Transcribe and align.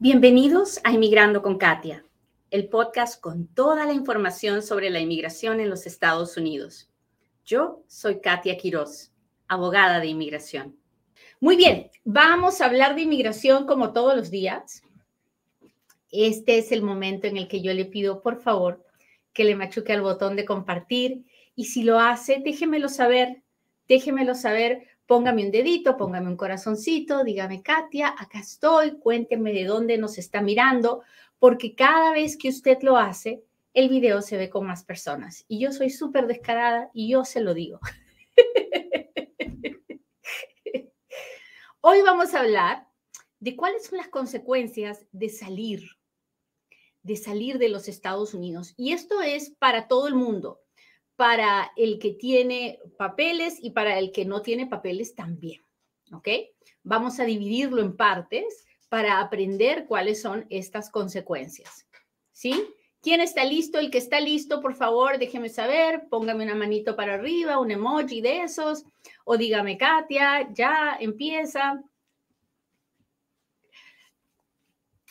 Bienvenidos 0.00 0.78
a 0.84 0.92
Inmigrando 0.92 1.42
con 1.42 1.58
Katia, 1.58 2.04
el 2.52 2.68
podcast 2.68 3.20
con 3.20 3.48
toda 3.48 3.84
la 3.84 3.92
información 3.92 4.62
sobre 4.62 4.90
la 4.90 5.00
inmigración 5.00 5.58
en 5.58 5.68
los 5.68 5.86
Estados 5.86 6.36
Unidos. 6.36 6.88
Yo 7.44 7.82
soy 7.88 8.20
Katia 8.20 8.56
Quiroz, 8.56 9.10
abogada 9.48 9.98
de 9.98 10.06
inmigración. 10.06 10.76
Muy 11.40 11.56
bien, 11.56 11.90
vamos 12.04 12.60
a 12.60 12.66
hablar 12.66 12.94
de 12.94 13.02
inmigración 13.02 13.66
como 13.66 13.92
todos 13.92 14.14
los 14.14 14.30
días. 14.30 14.82
Este 16.12 16.58
es 16.58 16.70
el 16.70 16.82
momento 16.82 17.26
en 17.26 17.36
el 17.36 17.48
que 17.48 17.60
yo 17.60 17.74
le 17.74 17.84
pido, 17.84 18.22
por 18.22 18.40
favor, 18.40 18.86
que 19.32 19.42
le 19.42 19.56
machuque 19.56 19.92
al 19.92 20.02
botón 20.02 20.36
de 20.36 20.44
compartir 20.44 21.24
y 21.56 21.64
si 21.64 21.82
lo 21.82 21.98
hace, 21.98 22.40
déjemelo 22.44 22.88
saber, 22.88 23.42
déjemelo 23.88 24.36
saber 24.36 24.86
póngame 25.08 25.46
un 25.46 25.50
dedito, 25.50 25.96
póngame 25.96 26.28
un 26.28 26.36
corazoncito, 26.36 27.24
dígame, 27.24 27.62
Katia, 27.62 28.14
acá 28.16 28.40
estoy, 28.40 28.98
cuénteme 28.98 29.54
de 29.54 29.64
dónde 29.64 29.96
nos 29.96 30.18
está 30.18 30.42
mirando, 30.42 31.00
porque 31.38 31.74
cada 31.74 32.12
vez 32.12 32.36
que 32.36 32.50
usted 32.50 32.76
lo 32.82 32.98
hace, 32.98 33.42
el 33.72 33.88
video 33.88 34.20
se 34.20 34.36
ve 34.36 34.50
con 34.50 34.66
más 34.66 34.84
personas. 34.84 35.46
Y 35.48 35.60
yo 35.60 35.72
soy 35.72 35.88
súper 35.88 36.26
descarada 36.26 36.90
y 36.92 37.08
yo 37.08 37.24
se 37.24 37.40
lo 37.40 37.54
digo. 37.54 37.80
Hoy 41.80 42.02
vamos 42.02 42.34
a 42.34 42.40
hablar 42.40 42.86
de 43.40 43.56
cuáles 43.56 43.86
son 43.86 43.96
las 43.96 44.08
consecuencias 44.08 45.06
de 45.12 45.30
salir, 45.30 45.88
de 47.02 47.16
salir 47.16 47.56
de 47.56 47.70
los 47.70 47.88
Estados 47.88 48.34
Unidos. 48.34 48.74
Y 48.76 48.92
esto 48.92 49.22
es 49.22 49.54
para 49.58 49.88
todo 49.88 50.06
el 50.06 50.16
mundo 50.16 50.60
para 51.18 51.72
el 51.74 51.98
que 51.98 52.12
tiene 52.12 52.78
papeles 52.96 53.58
y 53.60 53.70
para 53.70 53.98
el 53.98 54.12
que 54.12 54.24
no 54.24 54.40
tiene 54.40 54.68
papeles 54.68 55.16
también. 55.16 55.64
¿Ok? 56.12 56.28
Vamos 56.84 57.18
a 57.18 57.24
dividirlo 57.24 57.82
en 57.82 57.96
partes 57.96 58.64
para 58.88 59.18
aprender 59.18 59.86
cuáles 59.86 60.22
son 60.22 60.46
estas 60.48 60.90
consecuencias. 60.90 61.88
¿Sí? 62.30 62.72
¿Quién 63.02 63.20
está 63.20 63.42
listo? 63.42 63.80
El 63.80 63.90
que 63.90 63.98
está 63.98 64.20
listo, 64.20 64.60
por 64.60 64.76
favor, 64.76 65.18
déjeme 65.18 65.48
saber, 65.48 66.06
póngame 66.08 66.44
una 66.44 66.54
manito 66.54 66.94
para 66.94 67.14
arriba, 67.14 67.58
un 67.58 67.72
emoji 67.72 68.20
de 68.20 68.42
esos, 68.42 68.84
o 69.24 69.36
dígame, 69.36 69.76
Katia, 69.76 70.48
ya 70.52 70.98
empieza. 71.00 71.82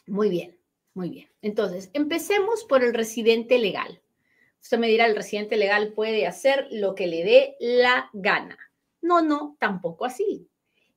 Muy 0.06 0.30
bien, 0.30 0.58
muy 0.94 1.10
bien. 1.10 1.30
Entonces, 1.42 1.90
empecemos 1.92 2.64
por 2.64 2.82
el 2.82 2.94
residente 2.94 3.60
legal. 3.60 4.02
Usted 4.68 4.80
me 4.80 4.90
dirá, 4.90 5.06
el 5.06 5.16
residente 5.16 5.56
legal 5.56 5.94
puede 5.94 6.28
hacer 6.28 6.68
lo 6.72 6.94
que 6.94 7.08
le 7.08 7.24
dé 7.24 7.56
la 7.58 8.10
gana. 8.12 8.58
No, 9.00 9.22
no, 9.22 9.56
tampoco 9.62 10.04
así. 10.04 10.50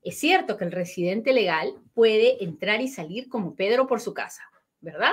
Es 0.03 0.19
cierto 0.19 0.57
que 0.57 0.65
el 0.65 0.73
residente 0.73 1.33
legal 1.33 1.81
puede 1.95 2.43
entrar 2.43 2.81
y 2.81 2.89
salir 2.89 3.29
como 3.29 3.55
Pedro 3.55 3.87
por 3.87 4.01
su 4.01 4.13
casa, 4.13 4.43
¿verdad? 4.81 5.13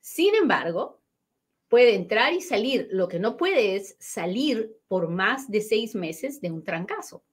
Sin 0.00 0.34
embargo, 0.34 1.00
puede 1.68 1.94
entrar 1.94 2.34
y 2.34 2.42
salir. 2.42 2.88
Lo 2.90 3.08
que 3.08 3.18
no 3.18 3.38
puede 3.38 3.74
es 3.74 3.96
salir 3.98 4.76
por 4.86 5.08
más 5.08 5.50
de 5.50 5.62
seis 5.62 5.94
meses 5.94 6.42
de 6.42 6.50
un 6.50 6.62
trancazo. 6.62 7.24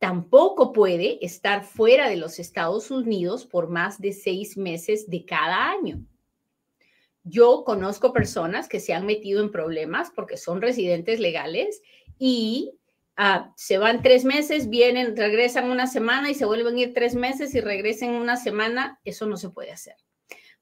Tampoco 0.00 0.72
puede 0.72 1.24
estar 1.24 1.62
fuera 1.62 2.08
de 2.08 2.16
los 2.16 2.40
Estados 2.40 2.90
Unidos 2.90 3.46
por 3.46 3.68
más 3.68 4.00
de 4.00 4.12
seis 4.12 4.56
meses 4.56 5.08
de 5.08 5.24
cada 5.24 5.70
año. 5.70 6.04
Yo 7.24 7.62
conozco 7.64 8.12
personas 8.12 8.68
que 8.68 8.80
se 8.80 8.94
han 8.94 9.06
metido 9.06 9.40
en 9.42 9.52
problemas 9.52 10.10
porque 10.14 10.36
son 10.36 10.60
residentes 10.60 11.20
legales 11.20 11.80
y 12.18 12.72
ah, 13.16 13.52
se 13.56 13.78
van 13.78 14.02
tres 14.02 14.24
meses, 14.24 14.68
vienen, 14.68 15.16
regresan 15.16 15.70
una 15.70 15.86
semana 15.86 16.30
y 16.30 16.34
se 16.34 16.46
vuelven 16.46 16.76
a 16.76 16.80
ir 16.80 16.94
tres 16.94 17.14
meses 17.14 17.54
y 17.54 17.60
regresen 17.60 18.10
una 18.10 18.36
semana. 18.36 19.00
Eso 19.04 19.26
no 19.26 19.36
se 19.36 19.50
puede 19.50 19.70
hacer. 19.70 19.94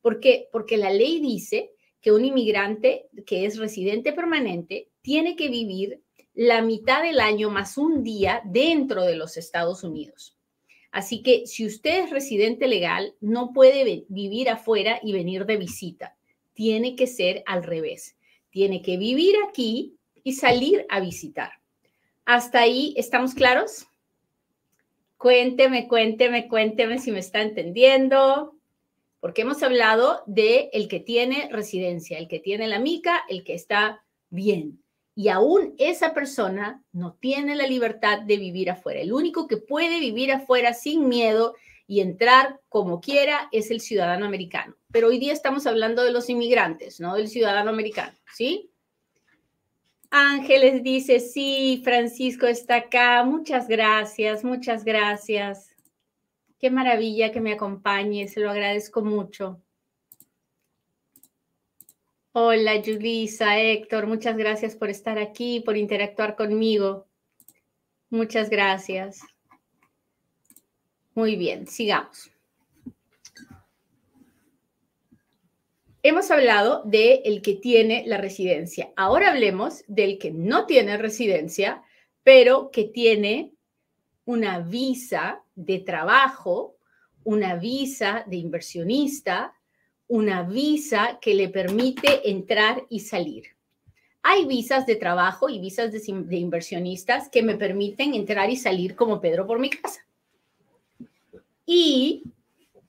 ¿Por 0.02 0.20
qué? 0.20 0.48
Porque 0.52 0.76
la 0.76 0.90
ley 0.90 1.20
dice 1.20 1.72
que 2.02 2.12
un 2.12 2.26
inmigrante 2.26 3.08
que 3.24 3.46
es 3.46 3.56
residente 3.56 4.12
permanente 4.12 4.90
tiene 5.00 5.36
que 5.36 5.48
vivir 5.48 6.02
la 6.34 6.60
mitad 6.60 7.02
del 7.02 7.20
año 7.20 7.50
más 7.50 7.78
un 7.78 8.02
día 8.02 8.42
dentro 8.44 9.04
de 9.04 9.16
los 9.16 9.38
Estados 9.38 9.82
Unidos. 9.82 10.36
Así 10.90 11.22
que 11.22 11.46
si 11.46 11.64
usted 11.64 12.04
es 12.04 12.10
residente 12.10 12.66
legal, 12.66 13.14
no 13.20 13.52
puede 13.52 14.04
vivir 14.08 14.50
afuera 14.50 15.00
y 15.02 15.12
venir 15.12 15.46
de 15.46 15.56
visita 15.56 16.16
tiene 16.60 16.94
que 16.94 17.06
ser 17.06 17.42
al 17.46 17.62
revés. 17.62 18.18
Tiene 18.50 18.82
que 18.82 18.98
vivir 18.98 19.34
aquí 19.48 19.96
y 20.22 20.34
salir 20.34 20.84
a 20.90 21.00
visitar. 21.00 21.52
¿Hasta 22.26 22.60
ahí 22.60 22.92
estamos 22.98 23.32
claros? 23.32 23.86
Cuénteme, 25.16 25.88
cuénteme, 25.88 26.48
cuénteme 26.48 26.98
si 26.98 27.12
me 27.12 27.20
está 27.20 27.40
entendiendo. 27.40 28.58
Porque 29.20 29.40
hemos 29.40 29.62
hablado 29.62 30.22
de 30.26 30.68
el 30.74 30.86
que 30.88 31.00
tiene 31.00 31.48
residencia, 31.50 32.18
el 32.18 32.28
que 32.28 32.40
tiene 32.40 32.68
la 32.68 32.78
mica, 32.78 33.24
el 33.30 33.42
que 33.42 33.54
está 33.54 34.04
bien. 34.28 34.82
Y 35.14 35.30
aún 35.30 35.74
esa 35.78 36.12
persona 36.12 36.84
no 36.92 37.14
tiene 37.14 37.54
la 37.54 37.66
libertad 37.66 38.20
de 38.20 38.36
vivir 38.36 38.68
afuera. 38.68 39.00
El 39.00 39.14
único 39.14 39.48
que 39.48 39.56
puede 39.56 39.98
vivir 39.98 40.30
afuera 40.30 40.74
sin 40.74 41.08
miedo 41.08 41.54
y 41.90 42.00
entrar 42.00 42.60
como 42.68 43.00
quiera 43.00 43.48
es 43.50 43.72
el 43.72 43.80
ciudadano 43.80 44.24
americano. 44.24 44.76
Pero 44.92 45.08
hoy 45.08 45.18
día 45.18 45.32
estamos 45.32 45.66
hablando 45.66 46.04
de 46.04 46.12
los 46.12 46.30
inmigrantes, 46.30 47.00
no 47.00 47.16
del 47.16 47.26
ciudadano 47.26 47.68
americano, 47.68 48.16
¿sí? 48.32 48.70
Ángeles 50.08 50.84
dice, 50.84 51.18
sí, 51.18 51.80
Francisco 51.82 52.46
está 52.46 52.76
acá. 52.76 53.24
Muchas 53.24 53.66
gracias, 53.66 54.44
muchas 54.44 54.84
gracias. 54.84 55.74
Qué 56.60 56.70
maravilla 56.70 57.32
que 57.32 57.40
me 57.40 57.54
acompañe, 57.54 58.28
se 58.28 58.38
lo 58.38 58.52
agradezco 58.52 59.02
mucho. 59.02 59.60
Hola, 62.30 62.80
Julisa, 62.84 63.58
Héctor, 63.58 64.06
muchas 64.06 64.36
gracias 64.36 64.76
por 64.76 64.90
estar 64.90 65.18
aquí, 65.18 65.58
por 65.58 65.76
interactuar 65.76 66.36
conmigo. 66.36 67.08
Muchas 68.10 68.48
gracias. 68.48 69.22
Muy 71.14 71.36
bien, 71.36 71.66
sigamos. 71.66 72.30
Hemos 76.02 76.30
hablado 76.30 76.82
de 76.84 77.22
el 77.26 77.42
que 77.42 77.54
tiene 77.54 78.04
la 78.06 78.16
residencia. 78.16 78.90
Ahora 78.96 79.30
hablemos 79.30 79.84
del 79.86 80.18
que 80.18 80.30
no 80.30 80.64
tiene 80.64 80.96
residencia, 80.96 81.82
pero 82.22 82.70
que 82.70 82.84
tiene 82.84 83.52
una 84.24 84.60
visa 84.60 85.42
de 85.54 85.80
trabajo, 85.80 86.76
una 87.24 87.56
visa 87.56 88.24
de 88.26 88.36
inversionista, 88.36 89.52
una 90.06 90.42
visa 90.42 91.18
que 91.20 91.34
le 91.34 91.48
permite 91.48 92.30
entrar 92.30 92.86
y 92.88 93.00
salir. 93.00 93.48
Hay 94.22 94.46
visas 94.46 94.86
de 94.86 94.96
trabajo 94.96 95.48
y 95.48 95.58
visas 95.58 95.92
de, 95.92 96.00
de 96.00 96.36
inversionistas 96.36 97.28
que 97.28 97.42
me 97.42 97.56
permiten 97.56 98.14
entrar 98.14 98.48
y 98.48 98.56
salir 98.56 98.96
como 98.96 99.20
Pedro 99.20 99.46
por 99.46 99.58
mi 99.58 99.70
casa. 99.70 100.06
Y 101.72 102.24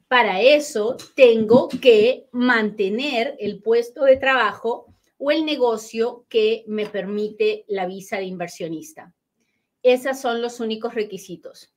para 0.08 0.42
eso 0.42 0.98
tengo 1.16 1.70
que 1.70 2.28
mantener 2.32 3.36
el 3.38 3.62
puesto 3.62 4.06
de 4.06 4.18
trabajo 4.18 4.88
o 5.20 5.30
el 5.30 5.46
negocio 5.46 6.26
que 6.28 6.64
me 6.66 6.88
permite 6.88 7.64
la 7.68 7.86
visa 7.86 8.18
de 8.18 8.24
inversionista. 8.24 9.14
Esos 9.84 10.20
son 10.20 10.42
los 10.42 10.60
únicos 10.60 10.96
requisitos. 10.96 11.72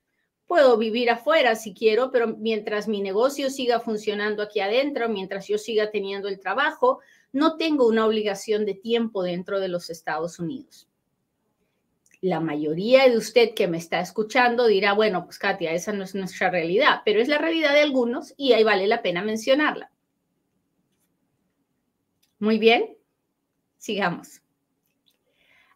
Puedo 0.47 0.79
vivir 0.79 1.11
afuera 1.11 1.57
si 1.57 1.75
quiero, 1.75 2.11
pero 2.11 2.29
mientras 2.39 2.89
mi 2.89 3.03
negocio 3.03 3.51
siga 3.51 3.81
funcionando 3.81 4.43
aquí 4.43 4.61
adentro, 4.61 5.11
mientras 5.11 5.47
yo 5.47 5.59
siga 5.59 5.91
teniendo 5.91 6.29
el 6.29 6.41
trabajo, 6.41 7.01
no 7.33 7.59
tengo 7.59 7.87
una 7.87 8.07
obligación 8.07 8.65
de 8.65 8.77
tiempo 8.77 9.23
dentro 9.23 9.61
de 9.61 9.69
los 9.69 9.91
Estados 9.91 10.39
Unidos 10.39 10.89
la 12.25 12.41
mayoría 12.41 13.07
de 13.07 13.19
usted 13.19 13.53
que 13.53 13.69
me 13.69 13.77
está 13.77 14.01
escuchando 14.01 14.67
dirá, 14.67 14.95
bueno, 14.95 15.27
pues 15.27 15.39
Katia, 15.39 15.73
esa 15.73 15.93
no 15.93 16.05
es 16.05 16.15
nuestra 16.15 16.49
realidad, 16.49 17.03
pero 17.05 17.21
es 17.21 17.29
la 17.29 17.37
realidad 17.37 17.75
de 17.75 17.83
algunos 17.83 18.33
y 18.39 18.55
ahí 18.55 18.65
vale 18.65 18.87
la 18.87 19.03
pena 19.03 19.23
mencionarla. 19.23 19.91
Muy 22.39 22.57
bien, 22.59 22.97
sigamos. 23.77 24.41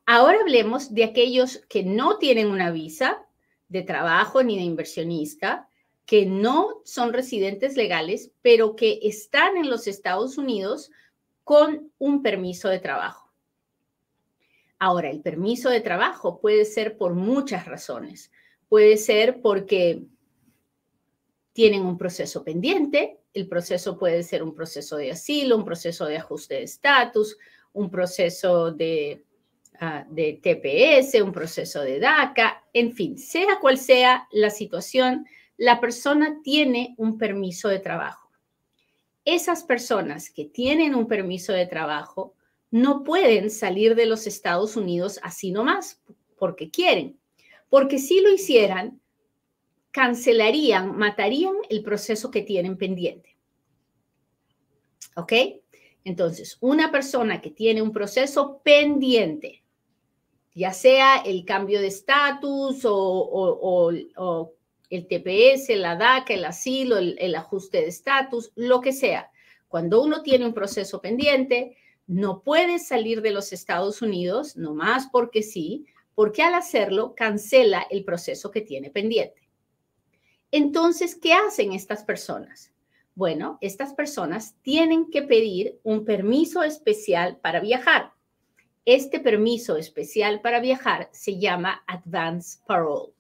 Ahora 0.07 0.39
hablemos 0.41 0.95
de 0.95 1.05
aquellos 1.05 1.59
que 1.69 1.83
no 1.83 2.17
tienen 2.17 2.47
una 2.47 2.71
visa 2.71 3.27
de 3.69 3.83
trabajo 3.83 4.43
ni 4.43 4.57
de 4.57 4.63
inversionista, 4.63 5.69
que 6.07 6.25
no 6.25 6.81
son 6.87 7.13
residentes 7.13 7.77
legales, 7.77 8.33
pero 8.41 8.75
que 8.75 9.01
están 9.03 9.59
en 9.59 9.69
los 9.69 9.87
Estados 9.87 10.39
Unidos 10.39 10.91
con 11.45 11.93
un 11.99 12.23
permiso 12.23 12.71
de 12.71 12.79
trabajo. 12.79 13.28
Ahora, 14.79 15.11
el 15.11 15.21
permiso 15.21 15.71
de 15.71 15.81
trabajo 15.81 16.41
puede 16.41 16.65
ser 16.65 16.97
por 16.97 17.15
muchas 17.15 17.67
razones. 17.67 18.31
Puede 18.69 18.97
ser 18.97 19.41
porque 19.41 20.03
tienen 21.53 21.85
un 21.85 21.99
proceso 21.99 22.45
pendiente, 22.45 23.19
el 23.35 23.49
proceso 23.49 23.99
puede 23.99 24.23
ser 24.23 24.43
un 24.43 24.55
proceso 24.55 24.97
de 24.97 25.11
asilo, 25.11 25.57
un 25.57 25.65
proceso 25.65 26.07
de 26.07 26.17
ajuste 26.17 26.55
de 26.55 26.63
estatus, 26.63 27.37
un 27.73 27.91
proceso 27.91 28.71
de, 28.71 29.25
ah, 29.81 30.07
TPS, 30.09 31.21
un 31.23 31.33
proceso 31.33 31.83
de 31.83 31.99
DACA, 31.99 32.65
en 32.73 32.93
fin, 32.93 33.19
sea 33.19 33.59
cual 33.61 33.79
sea 33.79 34.29
la 34.31 34.51
situación, 34.51 35.27
la 35.57 35.81
persona 35.81 36.39
tiene 36.45 36.95
un 36.97 37.19
permiso 37.19 37.69
de 37.69 37.81
trabajo. 37.81 38.31
Esas 39.25 39.65
personas 39.65 40.31
que 40.31 40.45
tienen 40.45 40.95
un 40.95 41.09
permiso 41.09 41.53
de 41.53 41.67
trabajo 41.67 42.35
no 42.71 43.03
pueden 43.03 43.51
salir 43.51 43.95
de 43.95 44.07
los 44.07 44.27
Estados 44.27 44.77
Unidos 44.77 45.19
así 45.23 45.51
nomás, 45.51 46.01
porque 46.37 46.71
quieren. 46.71 47.19
Porque 47.71 47.99
si 47.99 48.21
lo 48.21 48.33
hicieran, 48.33 49.01
cancelarían, 49.91 50.97
matarían 50.97 51.55
el 51.71 51.83
proceso 51.83 52.31
que 52.31 52.43
tienen 52.43 52.77
pendiente. 52.77 53.37
¿Ok? 55.17 55.33
Entonces, 56.05 56.57
una 56.61 56.91
persona 56.91 57.41
que 57.41 57.51
tiene 57.51 57.83
un 57.83 57.93
proceso 57.93 58.61
pendiente, 58.63 59.63
ya 60.55 60.73
sea 60.73 61.19
el 61.19 61.45
cambio 61.45 61.81
de 61.81 61.89
estatus 61.89 62.83
o, 62.85 63.91
el 64.91 65.07
TPS, 65.07 65.77
la 65.77 65.97
DACA, 65.97 66.35
el 66.35 66.45
asilo, 66.45 66.97
el 66.97 67.35
ajuste 67.35 67.83
de 67.83 67.89
estatus, 67.89 68.53
lo 68.55 68.81
que 68.81 68.93
sea. 68.93 69.31
Cuando 69.69 70.03
uno 70.03 70.23
tiene 70.23 70.47
un 70.47 70.55
proceso 70.55 71.01
pendiente, 71.01 71.77
no 72.09 72.43
puede 72.43 72.79
salir 72.79 73.21
de 73.21 73.31
los 73.31 73.53
Estados 73.53 74.03
Unidos, 74.03 74.57
no 74.57 74.75
más 74.75 75.09
porque 75.13 75.43
sí, 75.43 75.87
porque 76.15 76.43
al 76.43 76.55
hacerlo 76.55 77.15
cancela 77.15 77.87
el 77.91 78.03
proceso 78.03 78.51
que 78.51 78.63
tiene 78.63 78.91
pendiente. 78.91 79.49
Entonces, 80.51 81.15
¿qué 81.15 81.35
hacen 81.35 81.75
estas 81.75 82.03
personas? 82.03 82.73
Bueno, 83.15 83.59
estas 83.61 83.93
personas 83.93 84.57
tienen 84.63 85.11
que 85.11 85.23
pedir 85.23 85.79
un 85.83 86.07
permiso 86.07 86.63
especial 86.63 87.37
para 87.43 87.61
viajar. 87.61 88.13
Este 88.87 89.21
permiso 89.21 89.77
especial 89.77 90.41
para 90.41 90.61
viajar 90.61 91.11
se 91.13 91.39
llama 91.39 91.85
Advance 91.87 92.59
Parole. 92.67 93.13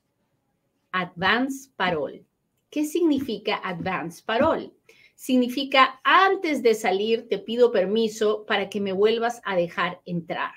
Advance 0.92 1.70
Parole. 1.76 2.24
¿Qué 2.70 2.86
significa 2.86 3.60
Advance 3.62 4.22
Parole? 4.24 4.72
Significa 5.18 6.00
antes 6.04 6.62
de 6.62 6.74
salir 6.74 7.26
te 7.28 7.40
pido 7.40 7.72
permiso 7.72 8.46
para 8.46 8.70
que 8.70 8.80
me 8.80 8.92
vuelvas 8.92 9.42
a 9.44 9.56
dejar 9.56 10.00
entrar. 10.04 10.52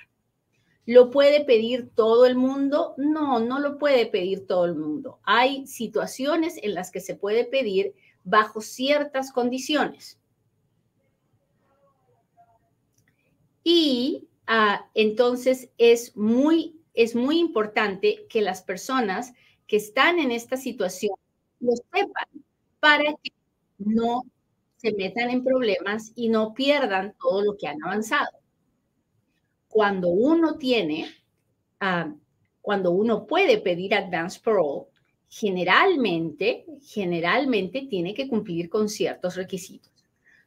¿Lo 0.85 1.09
puede 1.09 1.43
pedir 1.43 1.89
todo 1.95 2.27
el 2.27 2.35
mundo? 2.35 2.93
No, 2.95 3.39
no 3.39 3.59
lo 3.59 3.79
puede 3.79 4.05
pedir 4.05 4.45
todo 4.45 4.65
el 4.65 4.75
mundo. 4.75 5.19
Hay 5.23 5.65
situaciones 5.65 6.59
en 6.61 6.75
las 6.75 6.91
que 6.91 6.99
se 6.99 7.15
puede 7.15 7.43
pedir 7.43 7.95
bajo 8.23 8.61
ciertas 8.61 9.31
condiciones. 9.31 10.19
Y 13.63 14.27
ah, 14.45 14.87
entonces 14.93 15.71
es 15.79 16.15
muy, 16.15 16.79
es 16.93 17.15
muy 17.15 17.39
importante 17.39 18.27
que 18.29 18.43
las 18.43 18.61
personas 18.61 19.33
que 19.65 19.77
están 19.77 20.19
en 20.19 20.29
esta 20.29 20.55
situación 20.55 21.15
lo 21.59 21.73
sepan 21.91 22.27
para 22.79 23.15
que 23.23 23.31
no 23.79 24.21
se 24.81 24.93
metan 24.93 25.29
en 25.29 25.43
problemas 25.43 26.11
y 26.15 26.29
no 26.29 26.53
pierdan 26.53 27.13
todo 27.19 27.43
lo 27.43 27.57
que 27.57 27.67
han 27.67 27.83
avanzado 27.83 28.41
cuando 29.71 30.09
uno 30.09 30.57
tiene, 30.57 31.09
ah, 31.79 32.13
cuando 32.61 32.91
uno 32.91 33.25
puede 33.25 33.57
pedir 33.57 33.95
advance 33.95 34.39
parole, 34.43 34.87
generalmente, 35.29 36.65
generalmente 36.81 37.87
tiene 37.89 38.13
que 38.13 38.27
cumplir 38.27 38.69
con 38.69 38.89
ciertos 38.89 39.35
requisitos. 39.35 39.91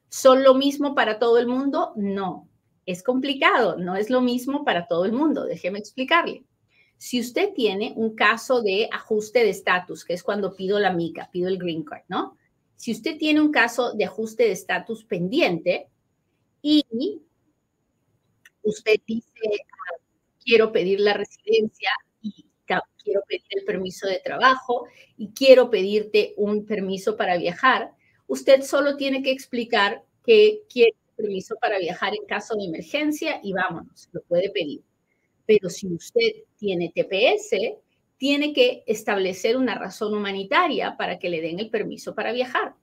¿Son 0.09 0.45
lo 0.45 0.55
mismo 0.55 0.95
para 0.95 1.19
todo 1.19 1.39
el 1.39 1.47
mundo? 1.47 1.93
No. 1.97 2.49
Es 2.87 3.03
complicado, 3.03 3.79
no 3.79 3.97
es 3.97 4.11
lo 4.11 4.21
mismo 4.21 4.63
para 4.63 4.87
todo 4.87 5.07
el 5.07 5.13
mundo. 5.13 5.47
Déjeme 5.47 5.79
explicarle. 5.79 6.45
Si 6.99 7.19
usted 7.19 7.55
tiene 7.55 7.95
un 7.97 8.15
caso 8.15 8.61
de 8.61 8.89
ajuste 8.93 9.39
de 9.41 9.51
estatus, 9.51 10.05
que 10.05 10.13
es 10.13 10.23
cuando 10.23 10.55
pido 10.55 10.79
la 10.79 10.93
mica, 10.93 11.31
pido 11.33 11.49
el 11.49 11.59
green 11.59 11.83
card, 11.83 12.05
¿no? 12.09 12.37
Si 12.77 12.93
usted 12.93 13.17
tiene 13.19 13.41
un 13.41 13.53
caso 13.53 13.93
de 13.93 14.05
ajuste 14.05 14.45
de 14.45 14.53
estatus 14.53 15.05
pendiente 15.05 15.89
y 16.63 16.85
usted 18.63 18.97
dice, 19.07 19.31
ah, 19.51 20.03
quiero 20.45 20.73
pedir 20.73 21.01
la 21.01 21.15
residencia 21.15 21.91
y 22.21 22.47
quiero 23.05 23.23
pedir 23.29 23.45
el 23.51 23.65
permiso 23.65 24.09
de 24.09 24.21
trabajo 24.25 24.87
y 25.17 25.29
quiero 25.33 25.71
pedirte 25.71 26.35
un 26.37 26.65
permiso 26.65 27.17
para 27.17 27.37
viajar, 27.37 27.93
usted 28.27 28.63
solo 28.63 28.97
tiene 28.97 29.23
que 29.23 29.31
explicar 29.31 30.03
que 30.25 30.63
quiere 30.73 30.97
permiso 31.17 31.57
para 31.61 31.79
viajar 31.79 32.15
en 32.15 32.27
caso 32.27 32.57
de 32.57 32.65
emergencia 32.65 33.41
y 33.43 33.53
vámonos, 33.53 34.09
lo 34.13 34.23
puede 34.23 34.51
pedir. 34.51 34.83
Pero 35.47 35.69
si 35.69 35.87
usted 35.93 36.33
tiene 36.57 36.93
TPS, 36.95 37.77
tiene 38.25 38.55
que 38.55 38.85
establecer 38.87 39.55
una 39.55 39.75
razón 39.75 40.15
humanitaria 40.15 40.97
para 40.97 41.19
que 41.19 41.29
le 41.29 41.43
den 41.43 41.61
el 41.61 41.69
permiso 41.69 42.15
para 42.15 42.33
viajar. 42.33 42.75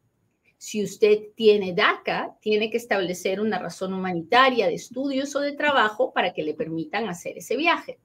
Si 0.60 0.84
usted 0.84 1.18
tiene 1.36 1.74
DACA, 1.74 2.38
tiene 2.42 2.70
que 2.70 2.78
establecer 2.78 3.42
una 3.42 3.58
razón 3.58 3.92
humanitaria 3.92 4.68
de 4.68 4.76
estudios 4.76 5.36
o 5.36 5.40
de 5.40 5.54
trabajo 5.54 6.14
para 6.14 6.32
que 6.32 6.44
le 6.44 6.54
permitan 6.54 7.10
hacer 7.10 7.40
ese 7.40 7.58
viaje. 7.58 7.98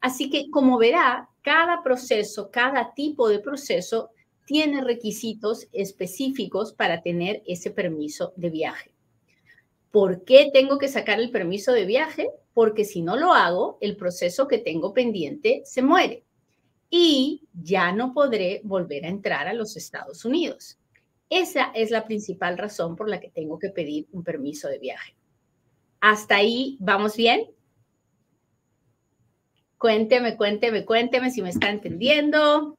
Así 0.00 0.30
que, 0.30 0.50
como 0.50 0.78
verá, 0.78 1.28
cada 1.42 1.82
proceso, 1.82 2.48
cada 2.52 2.94
tipo 2.94 3.28
de 3.28 3.40
proceso 3.40 4.10
tiene 4.46 4.80
requisitos 4.80 5.66
específicos 5.72 6.74
para 6.74 7.02
tener 7.02 7.42
ese 7.44 7.72
permiso 7.72 8.32
de 8.36 8.50
viaje. 8.50 8.92
¿Por 9.90 10.22
qué 10.22 10.50
tengo 10.52 10.78
que 10.78 10.86
sacar 10.86 11.18
el 11.18 11.32
permiso 11.32 11.72
de 11.72 11.86
viaje? 11.86 12.30
Porque 12.54 12.84
si 12.84 13.02
no 13.02 13.16
lo 13.16 13.34
hago, 13.34 13.78
el 13.80 13.96
proceso 13.96 14.46
que 14.46 14.58
tengo 14.58 14.94
pendiente 14.94 15.62
se 15.64 15.82
muere 15.82 16.27
y 16.90 17.46
ya 17.52 17.92
no 17.92 18.12
podré 18.12 18.60
volver 18.64 19.04
a 19.04 19.08
entrar 19.08 19.48
a 19.48 19.52
los 19.52 19.76
Estados 19.76 20.24
Unidos. 20.24 20.78
Esa 21.30 21.70
es 21.74 21.90
la 21.90 22.04
principal 22.06 22.56
razón 22.56 22.96
por 22.96 23.08
la 23.08 23.20
que 23.20 23.30
tengo 23.30 23.58
que 23.58 23.70
pedir 23.70 24.06
un 24.12 24.24
permiso 24.24 24.68
de 24.68 24.78
viaje. 24.78 25.14
¿Hasta 26.00 26.36
ahí 26.36 26.78
vamos 26.80 27.16
bien? 27.16 27.50
Cuénteme, 29.76 30.36
cuénteme, 30.36 30.84
cuénteme 30.84 31.30
si 31.30 31.42
me 31.42 31.50
está 31.50 31.70
entendiendo. 31.70 32.76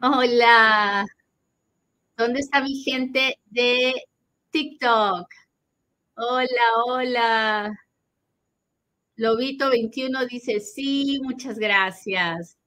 Hola. 0.00 1.06
¿Dónde 2.16 2.40
está 2.40 2.60
mi 2.62 2.82
gente 2.82 3.38
de 3.46 3.94
TikTok? 4.50 5.28
Hola, 6.16 6.46
hola. 6.86 7.85
Lobito 9.16 9.70
21 9.70 10.26
dice 10.26 10.60
sí, 10.60 11.18
muchas 11.22 11.58
gracias. 11.58 12.58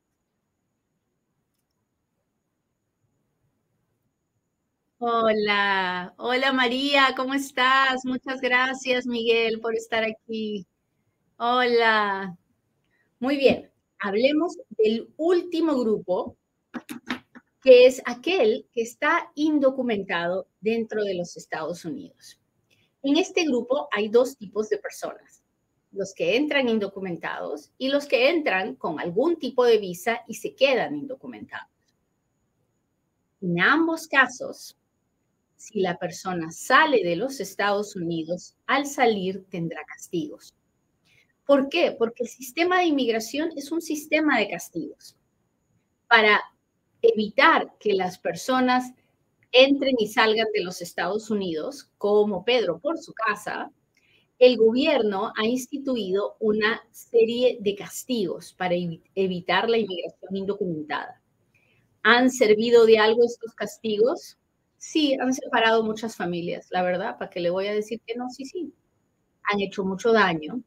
Hola, 4.98 6.14
hola 6.18 6.52
María, 6.52 7.14
¿cómo 7.16 7.34
estás? 7.36 8.04
Muchas 8.04 8.42
gracias 8.42 9.06
Miguel 9.06 9.60
por 9.62 9.76
estar 9.76 10.04
aquí. 10.04 10.66
Hola. 11.38 12.36
Muy 13.20 13.38
bien, 13.38 13.72
hablemos 14.00 14.58
del 14.72 15.14
último 15.18 15.78
grupo, 15.80 16.36
que 17.62 17.86
es 17.86 18.02
aquel 18.06 18.68
que 18.74 18.82
está 18.82 19.32
indocumentado 19.36 20.48
dentro 20.60 21.04
de 21.04 21.14
los 21.14 21.38
Estados 21.38 21.86
Unidos. 21.86 22.42
En 23.04 23.18
este 23.18 23.44
grupo 23.46 23.88
hay 23.92 24.10
dos 24.10 24.36
tipos 24.36 24.68
de 24.70 24.80
personas, 24.80 25.39
los 25.92 26.14
que 26.14 26.36
entran 26.36 26.70
indocumentados 26.70 27.72
y 27.78 27.90
los 27.90 28.06
que 28.06 28.30
entran 28.30 28.76
con 28.76 29.00
algún 29.00 29.38
tipo 29.38 29.66
de 29.66 29.78
visa 29.78 30.22
y 30.28 30.36
se 30.36 30.56
quedan 30.56 30.96
indocumentados. 30.96 31.70
En 33.42 33.60
ambos 33.60 34.08
casos, 34.08 34.78
si 35.56 35.82
la 35.82 35.98
persona 35.98 36.52
sale 36.52 37.04
de 37.04 37.16
los 37.16 37.40
Estados 37.40 37.96
Unidos, 37.96 38.56
al 38.68 38.86
salir 38.86 39.46
tendrá 39.50 39.84
castigos. 39.86 40.56
¿Por 41.46 41.70
qué? 41.70 41.96
Porque 41.98 42.24
el 42.24 42.30
sistema 42.30 42.80
de 42.80 42.86
inmigración 42.86 43.52
es 43.56 43.72
un 43.72 43.82
sistema 43.82 44.38
de 44.38 44.50
castigos 44.50 45.16
para 46.08 46.40
evitar 47.02 47.74
que 47.80 47.94
las 47.94 48.20
personas 48.20 48.94
entren 49.52 49.96
y 49.98 50.08
salgan 50.08 50.48
de 50.54 50.64
los 50.64 50.82
Estados 50.82 51.30
Unidos, 51.30 51.90
como 51.98 52.46
Pedro 52.46 52.80
por 52.80 52.98
su 53.00 53.14
casa, 53.14 53.72
el 54.40 54.58
gobierno 54.58 55.34
ha 55.36 55.46
instituido 55.46 56.38
una 56.40 56.82
serie 56.92 57.58
de 57.60 57.76
castigos 57.76 58.54
para 58.54 58.76
evitar 59.16 59.70
la 59.70 59.78
inmigración 59.78 60.36
indocumentada. 60.36 61.22
¿Han 62.04 62.32
servido 62.32 62.86
de 62.86 63.00
algo 63.00 63.24
estos 63.26 63.54
castigos? 63.54 64.38
Sí, 64.78 65.16
han 65.20 65.34
separado 65.34 65.84
muchas 65.84 66.16
familias, 66.16 66.68
la 66.72 66.84
verdad, 66.84 67.18
¿para 67.18 67.30
qué 67.30 67.42
le 67.42 67.50
voy 67.50 67.68
a 67.68 67.74
decir 67.74 68.00
que 68.06 68.16
no? 68.16 68.30
Sí, 68.30 68.46
sí, 68.46 68.74
han 69.44 69.62
hecho 69.62 69.84
mucho 69.84 70.14
daño. 70.14 70.62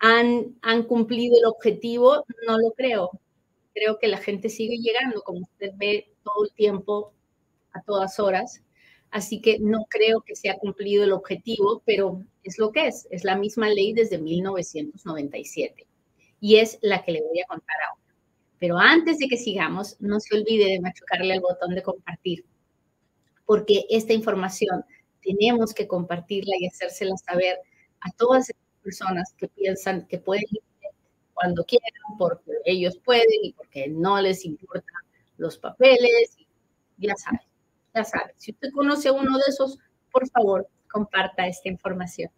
¿Han, 0.00 0.56
¿Han 0.62 0.84
cumplido 0.84 1.36
el 1.38 1.46
objetivo? 1.46 2.24
No 2.46 2.58
lo 2.58 2.72
creo. 2.72 3.10
Creo 3.74 3.98
que 3.98 4.08
la 4.08 4.18
gente 4.18 4.48
sigue 4.48 4.78
llegando, 4.78 5.22
como 5.22 5.40
usted 5.40 5.72
ve 5.76 6.12
todo 6.24 6.44
el 6.44 6.52
tiempo, 6.54 7.12
a 7.72 7.82
todas 7.82 8.20
horas. 8.20 8.62
Así 9.10 9.40
que 9.40 9.58
no 9.60 9.86
creo 9.88 10.20
que 10.22 10.36
se 10.36 10.50
ha 10.50 10.58
cumplido 10.58 11.04
el 11.04 11.12
objetivo, 11.12 11.82
pero 11.84 12.22
es 12.44 12.58
lo 12.58 12.70
que 12.70 12.86
es. 12.86 13.08
Es 13.10 13.24
la 13.24 13.36
misma 13.36 13.68
ley 13.68 13.92
desde 13.92 14.18
1997. 14.18 15.86
Y 16.40 16.56
es 16.56 16.78
la 16.80 17.02
que 17.02 17.12
le 17.12 17.22
voy 17.22 17.40
a 17.40 17.46
contar 17.46 17.76
ahora. 17.88 18.00
Pero 18.60 18.78
antes 18.78 19.18
de 19.18 19.26
que 19.28 19.36
sigamos, 19.36 19.96
no 20.00 20.20
se 20.20 20.36
olvide 20.36 20.66
de 20.66 20.80
machucarle 20.80 21.32
al 21.34 21.40
botón 21.40 21.74
de 21.74 21.82
compartir, 21.82 22.44
porque 23.46 23.84
esta 23.88 24.12
información 24.12 24.84
tenemos 25.22 25.74
que 25.74 25.88
compartirla 25.88 26.54
y 26.58 26.66
hacérsela 26.66 27.16
saber 27.16 27.58
a 28.00 28.10
todas 28.12 28.50
esas 28.50 28.62
personas 28.82 29.34
que 29.38 29.48
piensan 29.48 30.06
que 30.06 30.18
pueden 30.18 30.44
ir 30.50 30.62
cuando 31.34 31.64
quieran, 31.64 31.90
porque 32.18 32.52
ellos 32.66 32.98
pueden 32.98 33.26
y 33.42 33.52
porque 33.54 33.88
no 33.88 34.20
les 34.20 34.44
importan 34.44 34.94
los 35.38 35.58
papeles. 35.58 36.36
Ya 36.98 37.14
saben, 37.16 37.40
ya 37.94 38.04
saben. 38.04 38.34
Si 38.36 38.52
usted 38.52 38.70
conoce 38.72 39.08
a 39.08 39.12
uno 39.12 39.36
de 39.38 39.44
esos, 39.48 39.78
por 40.10 40.28
favor, 40.28 40.68
comparta 40.90 41.46
esta 41.46 41.68
información. 41.68 42.30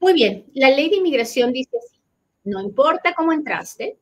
Muy 0.00 0.12
bien, 0.12 0.46
la 0.54 0.70
ley 0.70 0.90
de 0.90 0.96
inmigración 0.96 1.52
dice 1.52 1.78
así, 1.78 2.00
no 2.44 2.60
importa 2.60 3.14
cómo 3.14 3.32
entraste, 3.32 3.98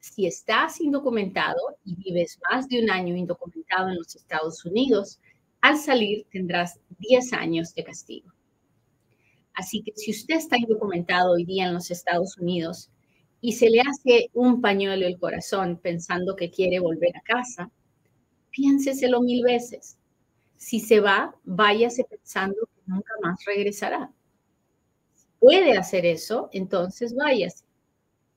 si 0.00 0.26
estás 0.26 0.80
indocumentado 0.80 1.60
y 1.84 1.94
vives 1.94 2.38
más 2.50 2.66
de 2.68 2.82
un 2.82 2.90
año 2.90 3.14
indocumentado 3.14 3.90
en 3.90 3.96
los 3.96 4.16
Estados 4.16 4.64
Unidos, 4.64 5.20
al 5.60 5.76
salir 5.76 6.26
tendrás 6.30 6.80
10 6.98 7.32
años 7.34 7.74
de 7.74 7.84
castigo. 7.84 8.32
Así 9.54 9.82
que 9.82 9.92
si 9.94 10.10
usted 10.10 10.36
está 10.36 10.56
indocumentado 10.56 11.32
hoy 11.32 11.44
día 11.44 11.66
en 11.66 11.74
los 11.74 11.90
Estados 11.90 12.38
Unidos 12.38 12.90
y 13.42 13.52
se 13.52 13.68
le 13.68 13.80
hace 13.80 14.30
un 14.32 14.60
pañuelo 14.60 15.06
el 15.06 15.18
corazón 15.18 15.78
pensando 15.82 16.34
que 16.34 16.50
quiere 16.50 16.80
volver 16.80 17.16
a 17.16 17.20
casa, 17.20 17.70
piénseselo 18.50 19.20
mil 19.20 19.42
veces. 19.42 19.96
Si 20.56 20.80
se 20.80 21.00
va, 21.00 21.34
váyase 21.44 22.04
pensando 22.04 22.56
que 22.74 22.82
nunca 22.86 23.12
más 23.22 23.38
regresará. 23.46 24.12
Puede 25.38 25.76
hacer 25.76 26.04
eso, 26.04 26.50
entonces 26.52 27.14
váyase. 27.14 27.64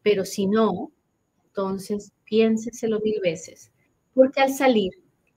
Pero 0.01 0.23
si 0.25 0.47
no, 0.47 0.91
entonces 1.45 2.11
piénseselo 2.23 2.99
mil 3.01 3.19
veces, 3.21 3.71
porque 4.13 4.41
al 4.41 4.53
salir 4.53 4.91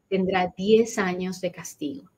tendrá 0.08 0.52
10 0.56 0.98
años 0.98 1.40
de 1.40 1.50
castigo. 1.50 2.10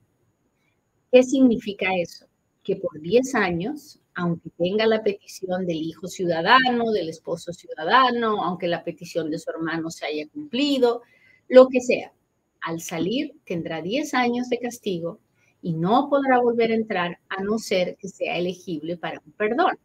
¿Qué 1.11 1.23
significa 1.23 1.89
eso? 1.97 2.27
Que 2.63 2.75
por 2.75 2.99
10 3.01 3.33
años, 3.35 3.99
aunque 4.13 4.49
tenga 4.57 4.85
la 4.85 5.01
petición 5.01 5.65
del 5.65 5.77
hijo 5.77 6.07
ciudadano, 6.07 6.91
del 6.91 7.09
esposo 7.09 7.51
ciudadano, 7.51 8.43
aunque 8.43 8.67
la 8.67 8.83
petición 8.83 9.31
de 9.31 9.39
su 9.39 9.49
hermano 9.49 9.89
se 9.89 10.05
haya 10.05 10.27
cumplido, 10.29 11.01
lo 11.47 11.67
que 11.67 11.81
sea, 11.81 12.13
al 12.61 12.81
salir 12.81 13.33
tendrá 13.45 13.81
10 13.81 14.13
años 14.13 14.49
de 14.49 14.59
castigo 14.59 15.19
y 15.61 15.73
no 15.73 16.09
podrá 16.09 16.39
volver 16.39 16.71
a 16.71 16.75
entrar 16.75 17.19
a 17.29 17.43
no 17.43 17.57
ser 17.57 17.97
que 17.97 18.07
sea 18.07 18.37
elegible 18.37 18.97
para 18.97 19.21
un 19.25 19.31
perdón. 19.33 19.77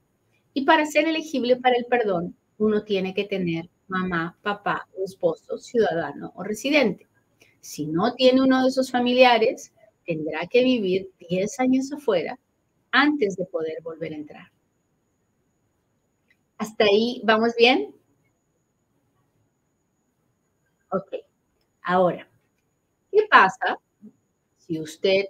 Y 0.52 0.64
para 0.64 0.87
ser 0.87 1.09
elegible 1.09 1.57
para 1.57 1.76
el 1.76 1.87
perdón, 1.87 2.37
uno 2.59 2.85
tiene 2.85 3.14
que 3.14 3.25
tener 3.25 3.69
mamá, 3.88 4.37
papá 4.43 4.88
esposo, 5.04 5.59
ciudadano 5.59 6.33
o 6.37 6.45
residente. 6.45 7.07
Si 7.61 7.87
no 7.87 8.14
tiene 8.14 8.43
uno 8.43 8.62
de 8.62 8.69
esos 8.69 8.90
familiares, 8.90 9.73
tendrá 10.07 10.47
que 10.47 10.62
vivir 10.62 11.11
10 11.28 11.59
años 11.61 11.93
afuera 11.93 12.38
antes 12.93 13.37
de 13.37 13.47
poder 13.47 13.83
volver 13.83 14.12
a 14.12 14.16
entrar. 14.16 14.52
¿Hasta 16.59 16.85
ahí 16.85 17.21
vamos 17.25 17.52
bien? 17.57 17.95
Ok. 20.90 21.12
Ahora, 21.83 22.28
¿qué 23.14 23.26
pasa 23.30 23.78
si 24.59 24.80
usted 24.80 25.26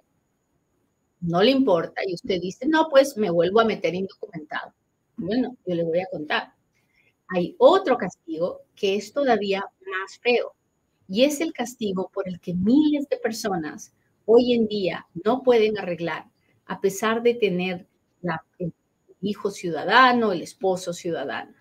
no 1.21 1.41
le 1.41 1.51
importa 1.51 2.01
y 2.05 2.13
usted 2.13 2.41
dice, 2.41 2.67
no, 2.67 2.89
pues 2.89 3.17
me 3.17 3.29
vuelvo 3.29 3.59
a 3.61 3.65
meter 3.65 3.93
indocumentado? 3.95 4.73
Bueno, 5.17 5.55
yo 5.65 5.75
le 5.75 5.83
voy 5.83 5.99
a 5.99 6.07
contar 6.11 6.55
hay 7.27 7.55
otro 7.57 7.97
castigo 7.97 8.61
que 8.75 8.95
es 8.95 9.13
todavía 9.13 9.61
más 9.61 10.19
feo 10.21 10.53
y 11.07 11.23
es 11.23 11.41
el 11.41 11.53
castigo 11.53 12.09
por 12.13 12.27
el 12.27 12.39
que 12.39 12.53
miles 12.53 13.07
de 13.09 13.17
personas 13.17 13.93
hoy 14.25 14.53
en 14.53 14.67
día 14.67 15.07
no 15.23 15.43
pueden 15.43 15.77
arreglar 15.77 16.25
a 16.65 16.81
pesar 16.81 17.21
de 17.21 17.35
tener 17.35 17.87
el 18.57 18.73
hijo 19.21 19.51
ciudadano, 19.51 20.31
el 20.31 20.41
esposo 20.41 20.93
ciudadano. 20.93 21.53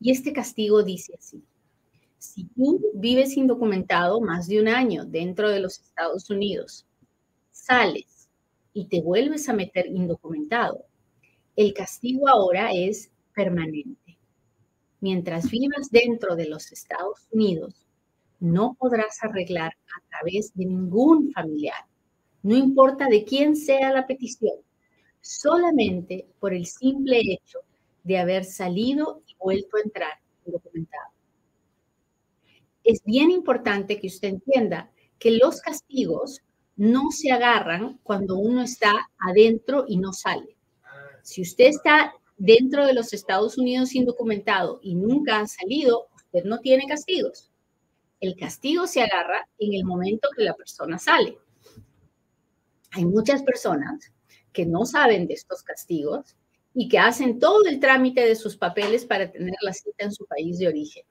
Y 0.00 0.10
este 0.10 0.32
castigo 0.32 0.82
dice 0.82 1.14
así, 1.16 1.44
si 2.22 2.44
tú 2.44 2.80
vives 2.94 3.36
indocumentado 3.36 4.20
más 4.20 4.46
de 4.46 4.60
un 4.60 4.68
año 4.68 5.04
dentro 5.04 5.48
de 5.50 5.60
los 5.60 5.80
Estados 5.80 6.30
Unidos, 6.30 6.86
sales 7.50 8.28
y 8.72 8.86
te 8.86 9.02
vuelves 9.02 9.48
a 9.48 9.52
meter 9.52 9.86
indocumentado, 9.86 10.84
el 11.56 11.74
castigo 11.74 12.28
ahora 12.28 12.70
es 12.72 13.10
permanente 13.34 14.18
mientras 15.00 15.50
vivas 15.50 15.90
dentro 15.90 16.36
de 16.36 16.46
los 16.46 16.70
Estados 16.70 17.26
Unidos, 17.32 17.74
no 18.38 18.76
podrás 18.78 19.18
arreglar 19.22 19.72
a 19.72 20.08
través 20.08 20.54
de 20.54 20.64
ningún 20.64 21.32
familiar, 21.32 21.84
no 22.44 22.54
importa 22.54 23.08
de 23.08 23.24
quién 23.24 23.56
sea 23.56 23.92
la 23.92 24.06
petición, 24.06 24.54
solamente 25.20 26.28
por 26.38 26.54
el 26.54 26.66
simple 26.66 27.20
hecho 27.20 27.58
de 28.04 28.18
haber 28.18 28.44
salido 28.44 29.22
y 29.26 29.34
vuelto 29.40 29.76
a 29.76 29.80
entrar 29.80 30.12
documentado. 30.46 31.11
Es 32.84 33.02
bien 33.04 33.30
importante 33.30 34.00
que 34.00 34.08
usted 34.08 34.28
entienda 34.28 34.90
que 35.18 35.32
los 35.32 35.60
castigos 35.60 36.40
no 36.76 37.10
se 37.10 37.30
agarran 37.30 37.98
cuando 38.02 38.36
uno 38.36 38.62
está 38.62 38.92
adentro 39.18 39.84
y 39.86 39.98
no 39.98 40.12
sale. 40.12 40.56
Si 41.22 41.42
usted 41.42 41.66
está 41.66 42.12
dentro 42.36 42.86
de 42.86 42.94
los 42.94 43.12
Estados 43.12 43.56
Unidos 43.56 43.94
indocumentado 43.94 44.80
y 44.82 44.94
nunca 44.96 45.38
ha 45.38 45.46
salido, 45.46 46.08
usted 46.16 46.44
no 46.44 46.58
tiene 46.58 46.86
castigos. 46.88 47.50
El 48.20 48.36
castigo 48.36 48.86
se 48.86 49.02
agarra 49.02 49.48
en 49.58 49.74
el 49.74 49.84
momento 49.84 50.28
que 50.36 50.44
la 50.44 50.54
persona 50.54 50.98
sale. 50.98 51.38
Hay 52.92 53.04
muchas 53.04 53.42
personas 53.42 54.12
que 54.52 54.66
no 54.66 54.84
saben 54.84 55.26
de 55.26 55.34
estos 55.34 55.62
castigos 55.62 56.36
y 56.74 56.88
que 56.88 56.98
hacen 56.98 57.38
todo 57.38 57.64
el 57.66 57.80
trámite 57.80 58.26
de 58.26 58.34
sus 58.34 58.56
papeles 58.56 59.04
para 59.04 59.30
tener 59.30 59.54
la 59.62 59.72
cita 59.72 60.04
en 60.04 60.12
su 60.12 60.26
país 60.26 60.58
de 60.58 60.68
origen. 60.68 61.04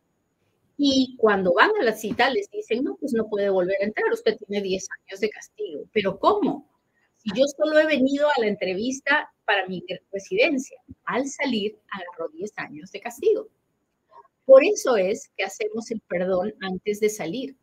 Y 0.77 1.15
cuando 1.17 1.53
van 1.53 1.71
a 1.79 1.83
la 1.83 1.93
cita 1.93 2.29
les 2.29 2.49
dicen, 2.49 2.83
no, 2.83 2.95
pues 2.95 3.13
no 3.13 3.27
puede 3.29 3.49
volver 3.49 3.77
a 3.81 3.85
entrar, 3.85 4.11
usted 4.11 4.37
tiene 4.37 4.63
10 4.63 4.87
años 4.99 5.19
de 5.19 5.29
castigo. 5.29 5.83
Pero 5.93 6.17
¿cómo? 6.19 6.67
Si 7.17 7.29
yo 7.37 7.45
solo 7.45 7.77
he 7.79 7.85
venido 7.85 8.27
a 8.27 8.41
la 8.41 8.47
entrevista 8.47 9.31
para 9.45 9.67
mi 9.67 9.83
residencia, 10.11 10.81
al 11.05 11.27
salir 11.27 11.77
agarró 11.91 12.29
10 12.29 12.51
años 12.57 12.91
de 12.91 12.99
castigo. 12.99 13.47
Por 14.45 14.63
eso 14.65 14.97
es 14.97 15.29
que 15.37 15.43
hacemos 15.43 15.91
el 15.91 16.01
perdón 16.01 16.53
antes 16.61 16.99
de 16.99 17.09
salir, 17.09 17.55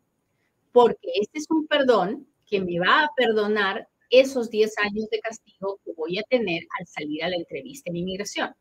porque 0.71 1.11
este 1.21 1.39
es 1.39 1.45
un 1.49 1.67
perdón 1.67 2.25
que 2.47 2.61
me 2.61 2.79
va 2.79 3.03
a 3.03 3.09
perdonar 3.15 3.87
esos 4.09 4.49
10 4.49 4.77
años 4.79 5.09
de 5.09 5.19
castigo 5.19 5.79
que 5.83 5.93
voy 5.93 6.17
a 6.17 6.23
tener 6.29 6.63
al 6.79 6.87
salir 6.87 7.23
a 7.23 7.29
la 7.29 7.35
entrevista 7.35 7.89
en 7.89 7.97
inmigración. 7.97 8.55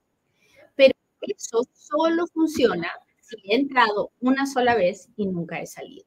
Pero 0.74 0.94
eso 1.20 1.62
solo 1.72 2.26
funciona 2.26 2.90
si 3.28 3.36
he 3.44 3.56
entrado 3.56 4.10
una 4.20 4.46
sola 4.46 4.74
vez 4.74 5.08
y 5.16 5.26
nunca 5.26 5.60
he 5.60 5.66
salido. 5.66 6.06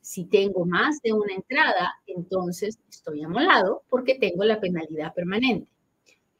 Si 0.00 0.24
tengo 0.24 0.64
más 0.64 1.00
de 1.02 1.12
una 1.12 1.34
entrada, 1.34 1.92
entonces 2.06 2.78
estoy 2.88 3.22
amolado 3.22 3.82
porque 3.88 4.14
tengo 4.14 4.44
la 4.44 4.60
penalidad 4.60 5.12
permanente. 5.14 5.68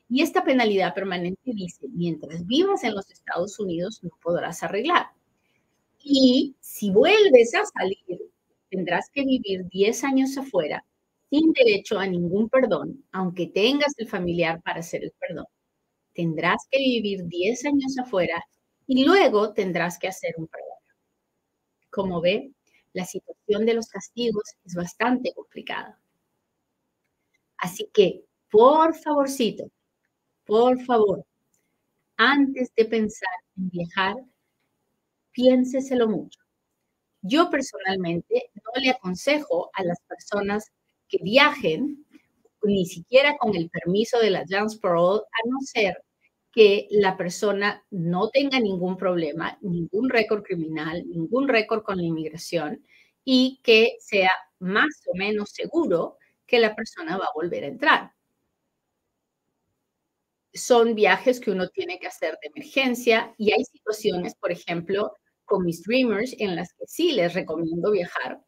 Y 0.08 0.22
esta 0.22 0.44
penalidad 0.44 0.94
permanente 0.94 1.50
dice, 1.52 1.88
mientras 1.88 2.46
vivas 2.46 2.84
en 2.84 2.94
los 2.94 3.10
Estados 3.10 3.58
Unidos 3.58 4.00
no 4.04 4.10
podrás 4.22 4.62
arreglar. 4.62 5.06
Y 5.98 6.54
si 6.60 6.90
vuelves 6.92 7.54
a 7.56 7.64
salir, 7.66 8.30
tendrás 8.70 9.10
que 9.12 9.25
vivir 9.25 9.66
10 9.68 10.04
años 10.04 10.38
afuera 10.38 10.84
sin 11.28 11.52
derecho 11.52 11.98
a 11.98 12.06
ningún 12.06 12.48
perdón, 12.48 13.04
aunque 13.10 13.48
tengas 13.48 13.94
el 13.98 14.06
familiar 14.08 14.62
para 14.62 14.78
hacer 14.80 15.02
el 15.02 15.12
perdón. 15.18 15.46
Tendrás 16.14 16.68
que 16.70 16.78
vivir 16.78 17.25
10 17.26 17.64
años 17.66 17.98
afuera 17.98 18.44
y 18.86 19.04
luego 19.04 19.52
tendrás 19.52 19.98
que 19.98 20.08
hacer 20.08 20.34
un 20.38 20.46
perdón. 20.46 20.66
Como 21.90 22.20
ve, 22.20 22.52
la 22.92 23.04
situación 23.04 23.66
de 23.66 23.74
los 23.74 23.88
castigos 23.88 24.44
es 24.64 24.74
bastante 24.74 25.32
complicada. 25.34 25.98
Así 27.58 27.90
que, 27.92 28.24
por 28.50 28.94
favorcito, 28.94 29.70
por 30.46 30.80
favor, 30.84 31.24
antes 32.16 32.72
de 32.74 32.84
pensar 32.84 33.28
en 33.56 33.70
viajar, 33.70 34.16
piénseselo 35.32 36.08
mucho. 36.08 36.40
Yo 37.22 37.50
personalmente 37.50 38.50
no 38.54 38.80
le 38.80 38.90
aconsejo 38.90 39.70
a 39.74 39.84
las 39.84 39.98
personas 40.08 40.72
que 41.08 41.18
viajen 41.22 42.06
ni 42.62 42.86
siquiera 42.86 43.36
con 43.38 43.54
el 43.54 43.70
permiso 43.70 44.18
de 44.18 44.30
la 44.30 44.40
Advance 44.40 44.78
Parole, 44.78 45.22
a 45.22 45.48
no 45.48 45.60
ser 45.60 46.02
que 46.56 46.88
la 46.90 47.18
persona 47.18 47.84
no 47.90 48.30
tenga 48.30 48.58
ningún 48.58 48.96
problema, 48.96 49.58
ningún 49.60 50.08
récord 50.08 50.42
criminal, 50.42 51.06
ningún 51.06 51.48
récord 51.48 51.82
con 51.82 51.98
la 51.98 52.04
inmigración 52.04 52.82
y 53.25 53.60
que 53.62 53.96
sea 54.00 54.30
más 54.58 55.02
o 55.12 55.14
menos 55.14 55.50
seguro 55.50 56.16
que 56.46 56.58
la 56.58 56.75
persona 56.75 57.18
va 57.18 57.26
a 57.26 57.34
volver 57.34 57.64
a 57.64 57.66
entrar. 57.66 58.12
Son 60.54 60.94
viajes 60.94 61.40
que 61.40 61.50
uno 61.50 61.68
tiene 61.68 61.98
que 61.98 62.06
hacer 62.06 62.38
de 62.40 62.48
emergencia 62.48 63.34
y 63.36 63.52
hay 63.52 63.62
situaciones, 63.66 64.34
por 64.36 64.50
ejemplo, 64.50 65.12
con 65.44 65.62
mis 65.62 65.82
Dreamers 65.82 66.34
en 66.38 66.56
las 66.56 66.72
que 66.72 66.86
sí 66.86 67.12
les 67.12 67.34
recomiendo 67.34 67.90
viajar 67.90 68.40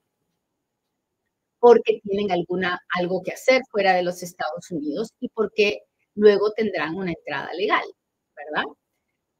porque 1.58 2.00
tienen 2.02 2.32
alguna, 2.32 2.80
algo 2.98 3.22
que 3.22 3.32
hacer 3.32 3.60
fuera 3.70 3.92
de 3.92 4.02
los 4.02 4.22
Estados 4.22 4.70
Unidos 4.70 5.10
y 5.20 5.28
porque 5.28 5.82
luego 6.14 6.52
tendrán 6.52 6.94
una 6.94 7.12
entrada 7.12 7.52
legal, 7.52 7.84
¿verdad? 8.46 8.64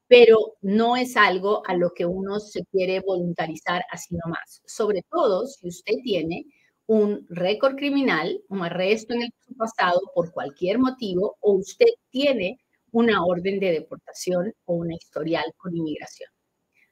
Pero 0.07 0.37
no 0.61 0.97
es 0.97 1.17
algo 1.17 1.63
a 1.67 1.75
lo 1.75 1.91
que 1.93 2.05
uno 2.05 2.39
se 2.39 2.65
quiere 2.71 3.01
voluntarizar 3.01 3.83
así 3.91 4.15
nomás, 4.15 4.61
sobre 4.65 5.03
todo 5.09 5.47
si 5.47 5.67
usted 5.69 5.95
tiene 6.03 6.45
un 6.87 7.27
récord 7.29 7.75
criminal, 7.75 8.41
un 8.49 8.63
arresto 8.63 9.13
en 9.13 9.23
el 9.23 9.33
pasado 9.57 10.01
por 10.15 10.31
cualquier 10.31 10.79
motivo 10.79 11.37
o 11.41 11.53
usted 11.53 11.85
tiene 12.09 12.59
una 12.91 13.23
orden 13.25 13.59
de 13.59 13.71
deportación 13.71 14.53
o 14.65 14.73
una 14.75 14.95
historial 14.95 15.45
con 15.57 15.75
inmigración. 15.75 16.29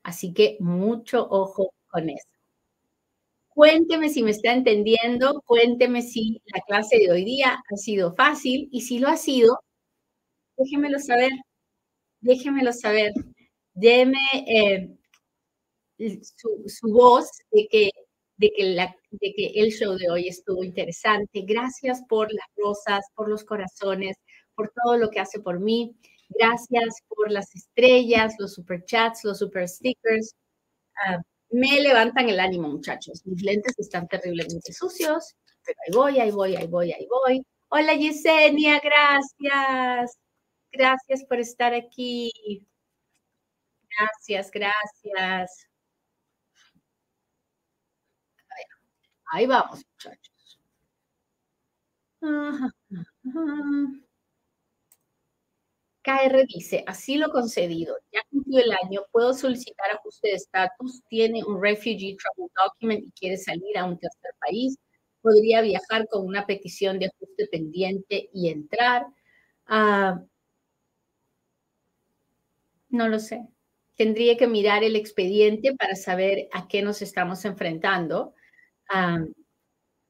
Así 0.04 0.34
que 0.34 0.58
mucho 0.60 1.28
ojo 1.30 1.74
con 1.90 2.10
eso. 2.10 2.28
Cuénteme 3.50 4.10
si 4.10 4.22
me 4.24 4.32
está 4.32 4.54
entendiendo, 4.54 5.42
cuénteme 5.46 6.02
si 6.04 6.42
la 6.46 6.62
clase 6.68 6.98
de 7.00 7.12
hoy 7.12 7.26
día 7.26 7.58
ha 7.72 7.76
sido 7.78 8.14
fácil 8.14 8.70
y 8.72 8.82
si 8.82 9.00
lo 9.00 9.10
ha 9.10 9.18
sido, 9.18 9.60
déjemelo 10.58 11.00
saber, 11.00 11.32
déjemelo 12.22 12.74
saber. 12.74 13.12
Deme 13.74 14.18
eh, 14.48 14.98
su, 16.68 16.92
voz 16.92 17.30
de 17.52 17.68
que, 17.70 17.90
de, 18.38 18.52
que 19.36 19.52
el 19.56 19.72
show 19.72 19.96
de 19.98 20.10
hoy 20.10 20.28
estuvo 20.28 20.64
interesante. 20.64 21.44
Gracias 21.46 22.02
por 22.08 22.32
las 22.32 22.48
rosas, 22.56 23.06
por 23.16 23.30
los 23.30 23.44
corazones, 23.44 24.18
por 24.56 24.72
todo 24.84 24.98
lo 24.98 25.10
que 25.10 25.20
hace 25.20 25.40
por 25.40 25.60
mí. 25.60 25.96
Gracias 26.30 27.02
por 27.08 27.32
las 27.32 27.56
estrellas, 27.56 28.36
los 28.40 28.54
super 28.56 28.84
chats, 28.86 29.24
los 29.24 29.40
super 29.40 29.68
stickers. 29.68 30.36
Uh, 31.08 31.22
me 31.50 31.80
levantan 31.80 32.30
el 32.30 32.40
ánimo, 32.40 32.68
muchachos. 32.68 33.22
Mis 33.26 33.42
lentes 33.44 33.78
están 33.80 34.08
terriblemente 34.08 34.74
sucios, 34.74 35.36
pero 35.66 35.78
ahí 35.86 35.94
voy, 35.94 36.20
ahí 36.20 36.32
voy, 36.32 36.56
ahí 36.56 36.68
voy, 36.68 36.92
ahí 36.92 37.08
voy. 37.08 37.46
Hola 37.70 37.94
Yesenia, 37.96 38.82
gracias. 38.84 40.18
Gracias 40.78 41.26
por 41.26 41.40
estar 41.40 41.74
aquí. 41.74 42.32
Gracias, 43.98 44.52
gracias. 44.52 45.68
Ahí 49.32 49.48
vamos, 49.48 49.84
muchachos. 49.92 50.60
KR 56.04 56.46
dice, 56.48 56.84
así 56.88 57.18
lo 57.18 57.30
concedido, 57.32 57.98
ya 58.14 58.22
cumplió 58.30 58.60
el 58.60 58.72
año, 58.72 59.02
puedo 59.12 59.34
solicitar 59.34 59.92
ajuste 59.92 60.30
de 60.30 60.36
estatus, 60.36 61.02
tiene 61.10 61.44
un 61.44 61.62
refugee 61.62 62.16
travel 62.16 62.50
document 62.66 63.04
y 63.04 63.12
quiere 63.12 63.38
salir 63.38 63.78
a 63.78 63.86
un 63.86 63.98
tercer 63.98 64.32
país, 64.40 64.78
podría 65.22 65.62
viajar 65.62 66.08
con 66.08 66.26
una 66.26 66.46
petición 66.46 67.00
de 67.00 67.08
ajuste 67.08 67.48
pendiente 67.52 68.30
y 68.32 68.50
entrar. 68.50 69.08
Uh, 69.70 70.26
no 72.90 73.08
lo 73.08 73.20
sé. 73.20 73.48
Tendría 73.96 74.38
que 74.38 74.48
mirar 74.48 74.84
el 74.84 74.96
expediente 74.96 75.76
para 75.76 75.96
saber 75.96 76.48
a 76.54 76.68
qué 76.68 76.82
nos 76.82 77.02
estamos 77.02 77.46
enfrentando. 77.46 78.36
Um, 78.94 79.34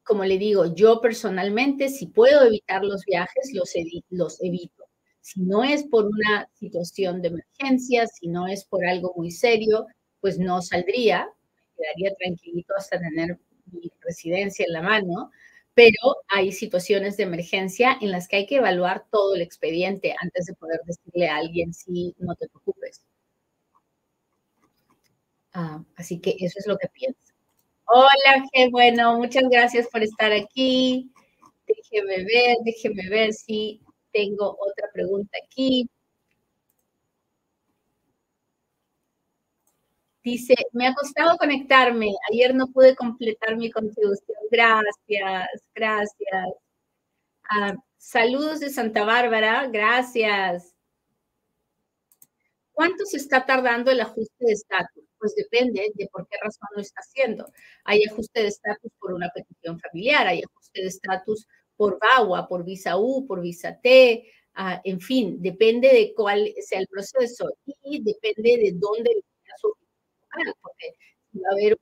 como 0.03 0.25
le 0.25 0.38
digo, 0.38 0.74
yo 0.75 1.01
personalmente, 1.01 1.89
si 1.89 2.07
puedo 2.07 2.46
evitar 2.46 2.84
los 2.84 3.03
viajes, 3.05 3.51
los, 3.53 3.74
los 4.10 4.41
evito 4.43 4.88
si 5.27 5.41
no 5.41 5.62
es 5.62 5.84
por 5.84 6.05
una 6.05 6.50
situación 6.53 7.22
de 7.22 7.27
emergencia, 7.27 8.07
si 8.07 8.29
no 8.29 8.48
es 8.48 8.63
por 8.63 8.86
algo 8.86 9.13
muy 9.17 9.29
serio, 9.29 9.86
pues 10.22 10.39
no 10.39 10.62
saldría, 10.62 11.27
quedaría 11.75 12.15
tranquilito 12.15 12.74
hasta 12.77 12.98
tener 12.98 13.38
mi 13.65 13.91
residencia 14.00 14.63
en 14.65 14.72
la 14.72 14.81
mano, 14.81 15.29
pero 15.77 16.24
hay 16.27 16.51
situaciones 16.53 17.17
de 17.17 17.24
emergencia 17.25 18.00
en 18.01 18.10
las 18.10 18.27
que 18.27 18.38
hay 18.38 18.46
que 18.48 18.55
evaluar 18.55 19.06
todo 19.12 19.36
el 19.36 19.43
expediente 19.43 20.15
antes 20.19 20.47
de 20.47 20.56
poder 20.56 20.80
decirle 20.88 21.30
a 21.30 21.36
alguien 21.36 21.71
si 21.71 22.15
no 22.17 22.34
te 22.34 22.49
preocupes. 22.49 23.06
Ah, 25.54 25.84
así 25.95 26.19
que 26.19 26.36
eso 26.39 26.58
es 26.58 26.65
lo 26.65 26.80
que 26.80 26.88
pienso. 26.88 27.19
Hola, 27.86 28.43
qué 28.51 28.69
bueno, 28.71 29.19
muchas 29.19 29.43
gracias 29.51 29.88
por 29.89 30.01
estar 30.01 30.32
aquí. 30.32 31.12
Déjeme 31.67 32.23
ver, 32.23 32.58
déjeme 32.65 33.08
ver 33.10 33.32
si 33.34 33.80
tengo 34.12 34.58
otra 34.60 34.89
pregunta 34.91 35.38
aquí. 35.45 35.88
Dice, 40.27 40.55
me 40.73 40.87
ha 40.87 40.93
costado 40.93 41.37
conectarme. 41.37 42.09
Ayer 42.29 42.53
no 42.53 42.67
pude 42.67 42.97
completar 42.97 43.55
mi 43.55 43.71
contribución. 43.71 44.37
Gracias, 44.51 45.63
gracias. 45.73 46.47
Ah, 47.49 47.73
saludos 47.95 48.59
de 48.59 48.69
Santa 48.69 49.05
Bárbara. 49.05 49.67
Gracias. 49.67 50.75
¿Cuánto 52.73 53.05
se 53.05 53.15
está 53.15 53.45
tardando 53.45 53.89
el 53.89 54.01
ajuste 54.01 54.35
de 54.39 54.51
estatus? 54.51 55.05
Pues 55.17 55.33
depende 55.33 55.93
de 55.95 56.07
por 56.07 56.27
qué 56.27 56.35
razón 56.43 56.67
lo 56.75 56.81
está 56.81 56.99
haciendo. 56.99 57.49
Hay 57.85 58.03
ajuste 58.03 58.41
de 58.41 58.47
estatus 58.49 58.91
por 58.99 59.13
una 59.13 59.29
petición 59.29 59.79
familiar, 59.79 60.27
hay 60.27 60.43
ajuste 60.43 60.81
de 60.81 60.87
estatus 60.87 61.47
por 61.77 61.99
VAWA, 62.01 62.49
por 62.49 62.65
visa 62.65 62.97
U, 62.97 63.25
por 63.25 63.39
visa 63.39 63.79
T, 63.81 64.29
uh, 64.57 64.81
en 64.83 64.99
fin, 64.99 65.41
depende 65.41 65.87
de 65.87 66.13
cuál 66.13 66.53
sea 66.59 66.81
el 66.81 66.87
proceso 66.87 67.49
y 67.65 68.03
depende 68.03 68.57
de 68.57 68.73
dónde 68.75 69.23
porque 70.62 70.95
si 71.32 71.39
va 71.39 71.50
a 71.50 71.54
haber, 71.54 71.78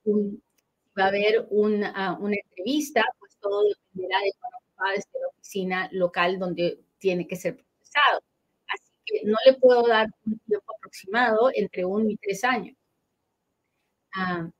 va 0.98 1.04
a 1.04 1.08
haber 1.08 1.46
una, 1.50 2.18
una 2.18 2.36
entrevista, 2.36 3.04
pues 3.18 3.36
todo 3.40 3.62
dependerá 3.64 4.18
de 4.20 4.32
cuándo 4.38 4.58
a 4.78 4.92
la 4.92 5.28
oficina 5.28 5.88
local 5.92 6.38
donde 6.38 6.80
tiene 6.98 7.26
que 7.26 7.36
ser 7.36 7.56
procesado. 7.56 8.20
Así 8.68 8.92
que 9.04 9.20
no 9.24 9.36
le 9.46 9.54
puedo 9.54 9.86
dar 9.86 10.08
un 10.26 10.38
tiempo 10.40 10.74
aproximado 10.76 11.50
entre 11.54 11.84
uno 11.84 12.10
y 12.10 12.16
tres 12.16 12.44
años. 12.44 12.76
Uh, 14.16 14.50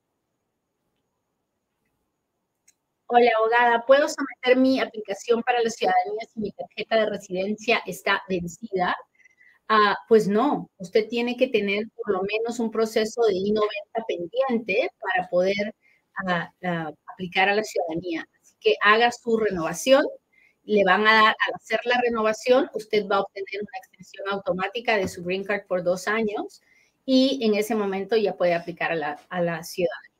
Hola, 3.09 3.31
abogada, 3.37 3.85
¿puedo 3.85 4.05
someter 4.09 4.57
mi 4.57 4.81
aplicación 4.81 5.41
para 5.41 5.61
la 5.61 5.69
ciudadanía 5.69 6.27
si 6.33 6.41
mi 6.41 6.51
tarjeta 6.51 6.97
de 6.97 7.05
residencia 7.05 7.81
está 7.85 8.21
vencida? 8.27 8.93
Ah, 9.69 9.97
pues 10.07 10.27
no, 10.27 10.69
usted 10.77 11.07
tiene 11.09 11.35
que 11.35 11.47
tener 11.47 11.83
por 11.95 12.13
lo 12.13 12.21
menos 12.23 12.59
un 12.59 12.71
proceso 12.71 13.21
de 13.23 13.33
I-90 13.33 14.05
pendiente 14.07 14.89
para 14.99 15.27
poder 15.29 15.75
ah, 16.25 16.53
ah, 16.63 16.93
aplicar 17.13 17.49
a 17.49 17.55
la 17.55 17.63
ciudadanía. 17.63 18.25
Así 18.41 18.55
que 18.61 18.75
haga 18.81 19.11
su 19.11 19.37
renovación, 19.37 20.03
le 20.63 20.83
van 20.85 21.07
a 21.07 21.13
dar, 21.13 21.35
al 21.47 21.53
hacer 21.55 21.81
la 21.85 21.99
renovación, 22.01 22.69
usted 22.73 23.07
va 23.07 23.17
a 23.17 23.21
obtener 23.21 23.61
una 23.61 23.77
extensión 23.79 24.27
automática 24.29 24.97
de 24.97 25.07
su 25.09 25.23
Green 25.23 25.43
Card 25.43 25.65
por 25.67 25.83
dos 25.83 26.07
años 26.07 26.61
y 27.05 27.39
en 27.45 27.55
ese 27.55 27.75
momento 27.75 28.15
ya 28.17 28.35
puede 28.37 28.53
aplicar 28.55 28.91
a 28.91 28.95
la, 28.95 29.21
a 29.29 29.41
la 29.41 29.63
ciudadanía. 29.63 30.16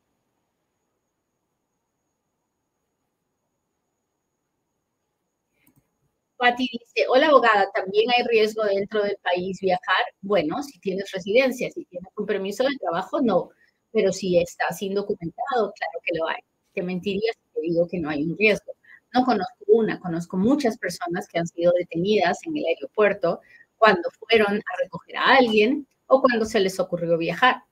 Pati 6.37 6.69
dice, 6.71 7.07
hola 7.09 7.27
abogada, 7.27 7.67
¿también 7.73 8.09
hay 8.15 8.23
riesgo 8.27 8.63
dentro 8.63 9.01
del 9.03 9.17
país 9.23 9.59
viajar? 9.59 10.05
Bueno, 10.21 10.61
si 10.61 10.79
tienes 10.79 11.11
residencia, 11.11 11.69
si 11.71 11.83
tienes 11.85 12.11
un 12.15 12.25
permiso 12.27 12.63
de 12.63 12.75
trabajo, 12.79 13.19
no. 13.21 13.49
Pero 13.91 14.11
si 14.13 14.37
estás 14.39 14.81
indocumentado, 14.83 15.73
claro 15.73 15.99
que 16.03 16.17
lo 16.17 16.27
hay. 16.27 16.39
Te 16.73 16.83
mentiría 16.83 17.31
si 17.33 17.53
te 17.53 17.61
digo 17.61 17.87
que 17.87 17.99
no 17.99 18.09
hay 18.09 18.23
un 18.23 18.37
riesgo. 18.37 18.73
No 19.13 19.25
conozco 19.25 19.65
una, 19.67 19.99
conozco 19.99 20.37
muchas 20.37 20.77
personas 20.77 21.27
que 21.27 21.39
han 21.39 21.47
sido 21.47 21.71
detenidas 21.77 22.37
en 22.45 22.55
el 22.57 22.65
aeropuerto 22.65 23.41
cuando 23.77 24.09
fueron 24.19 24.57
a 24.57 24.83
recoger 24.83 25.17
a 25.17 25.37
alguien 25.37 25.87
o 26.07 26.21
cuando 26.21 26.45
se 26.45 26.59
les 26.59 26.79
ocurrió 26.79 27.17
viajar. 27.17 27.63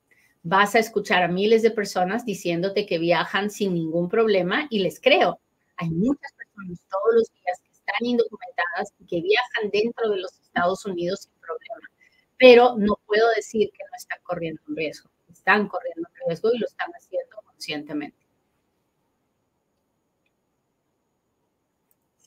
Vas 0.44 0.76
a 0.76 0.80
escuchar 0.80 1.24
a 1.24 1.28
miles 1.28 1.62
de 1.62 1.72
personas 1.72 2.26
diciéndote 2.26 2.86
que 2.88 2.98
viajan 3.00 3.50
sin 3.52 3.74
ningún 3.76 4.10
problema 4.10 4.68
y 4.72 4.80
les 4.80 5.00
creo. 5.00 5.40
Hay 5.78 5.90
muchas 5.90 6.32
personas 6.34 6.80
todos 6.90 7.16
los 7.16 7.32
días 7.34 7.60
están 7.86 8.06
indocumentadas 8.06 8.94
y 9.00 9.06
que 9.06 9.22
viajan 9.22 9.70
dentro 9.72 10.10
de 10.10 10.18
los 10.18 10.34
Estados 10.42 10.86
Unidos 10.86 11.22
sin 11.22 11.34
problema. 11.40 11.88
Pero 12.38 12.76
no 12.78 13.00
puedo 13.06 13.30
decir 13.36 13.70
que 13.72 13.84
no 13.84 13.98
están 13.98 14.20
corriendo 14.24 14.62
un 14.68 14.76
riesgo. 14.76 15.10
Están 15.32 15.68
corriendo 15.68 16.08
un 16.10 16.28
riesgo 16.28 16.52
y 16.54 16.60
lo 16.60 16.66
están 16.66 16.92
haciendo 16.92 17.38
conscientemente. 17.46 18.18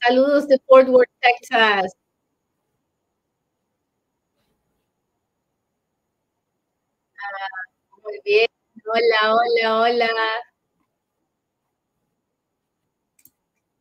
Saludos 0.06 0.48
de 0.48 0.58
Fort 0.66 0.88
Worth, 0.88 1.10
Texas. 1.20 1.92
Ah, 7.16 8.00
muy 8.02 8.20
bien. 8.24 8.46
Hola, 8.86 9.34
hola, 9.34 9.80
hola. 9.82 10.08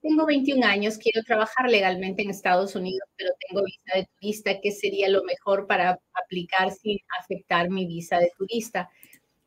Tengo 0.08 0.26
21 0.26 0.66
años, 0.66 0.98
quiero 0.98 1.22
trabajar 1.24 1.70
legalmente 1.70 2.22
en 2.22 2.30
Estados 2.30 2.76
Unidos, 2.76 3.10
pero 3.18 3.32
tengo 3.46 3.62
visa 3.66 3.92
de 3.94 4.08
turista. 4.16 4.62
¿Qué 4.62 4.72
sería 4.72 5.10
lo 5.10 5.22
mejor 5.26 5.68
para 5.68 6.00
aplicar 6.14 6.72
sin 6.72 6.98
afectar 7.20 7.70
mi 7.70 7.86
visa 7.86 8.18
de 8.18 8.32
turista? 8.38 8.90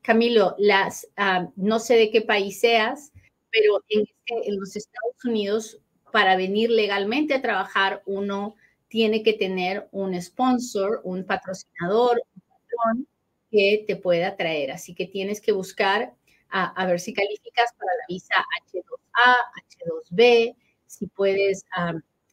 Camilo, 0.03 0.55
las, 0.59 1.09
ah, 1.17 1.49
no 1.57 1.79
sé 1.79 1.95
de 1.95 2.11
qué 2.11 2.21
país 2.21 2.61
seas, 2.61 3.11
pero 3.51 3.83
en, 3.89 4.03
este, 4.03 4.51
en, 4.51 4.61
los 4.61 4.77
Estados 4.77 5.25
Unidos, 5.25 5.79
para 6.13 6.37
venir 6.37 6.71
legalmente 6.71 7.33
a 7.33 7.41
trabajar, 7.41 8.03
uno 8.05 8.55
tiene 8.89 9.23
que 9.23 9.33
tener 9.33 9.89
un 9.93 10.21
sponsor, 10.21 11.01
un 11.05 11.25
patrocinador, 11.25 12.23
un 12.35 12.43
patrón 12.43 13.09
que 13.51 13.85
te 13.87 13.97
pueda 13.97 14.37
traer. 14.37 14.73
Así 14.73 14.95
que 14.95 15.07
tienes 15.07 15.41
que 15.41 15.53
buscar 15.53 16.13
a, 16.51 16.87
ver 16.87 17.01
si 17.01 17.15
calificas 17.15 17.73
para 17.79 17.93
la 17.93 18.05
visa 18.09 18.35
H2A, 18.67 19.37
H2B, 19.85 20.57
si 20.87 21.07
puedes, 21.09 21.65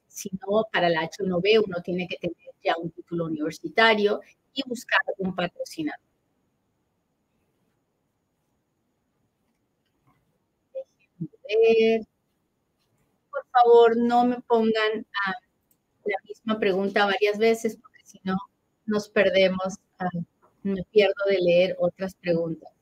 si 0.07 0.29
no, 0.41 0.65
para 0.71 0.89
la 0.89 1.01
H1B 1.03 1.63
uno 1.65 1.81
tiene 1.83 2.07
que 2.07 2.17
tener 2.17 2.36
ya 2.63 2.75
un 2.77 2.91
título 2.91 3.25
universitario 3.25 4.21
y 4.53 4.63
buscar 4.67 5.01
un 5.19 5.36
patrocinador. 5.36 6.01
Por 13.31 13.45
favor, 13.51 13.97
no 13.97 14.25
me 14.25 14.41
pongan 14.41 15.05
la 16.05 16.15
misma 16.27 16.60
pregunta 16.60 17.05
varias 17.05 17.38
veces 17.38 17.77
porque 17.77 18.01
si 18.05 18.19
no 18.23 18.36
nos 18.86 19.10
perdemos. 19.10 19.75
me 20.63 20.83
pierdo 20.91 21.15
de 21.29 21.39
leer 21.39 21.75
otras 21.79 22.15
preguntas. 22.15 22.76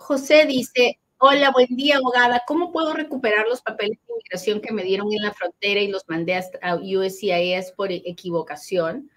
José 0.00 0.46
dice, 0.46 0.98
hola, 1.18 1.52
buen 1.52 1.68
día, 1.76 1.98
abogada. 1.98 2.42
¿Cómo 2.46 2.72
puedo 2.72 2.94
recuperar 2.94 3.46
los 3.46 3.60
papeles 3.60 3.98
de 3.98 4.14
inmigración 4.14 4.60
que 4.62 4.72
me 4.72 4.82
dieron 4.82 5.12
en 5.12 5.22
la 5.22 5.32
frontera 5.34 5.78
y 5.80 5.88
los 5.88 6.08
mandé 6.08 6.40
a 6.62 6.76
USCIS 6.76 7.72
por 7.76 7.92
equivocación? 7.92 9.10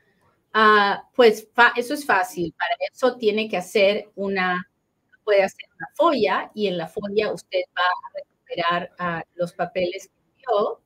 Ah, 0.54 1.10
pues 1.15 1.48
eso 1.78 1.93
es 1.93 2.06
fácil. 2.06 2.54
Para 2.60 2.76
eso 2.91 3.15
tiene 3.15 3.48
que 3.48 3.56
hacer 3.56 4.12
una, 4.15 4.69
puede 5.24 5.43
hacer 5.43 5.65
una 5.78 5.88
folla 5.96 6.52
y 6.54 6.67
en 6.67 6.78
la 6.78 6.88
folla 6.88 7.32
usted 7.32 7.62
va 7.76 7.86
a 7.86 8.19
recuperar 8.19 8.91
ah, 9.00 9.24
los 9.36 9.54
papeles 9.54 10.10
que 10.10 10.39
dio. 10.39 10.82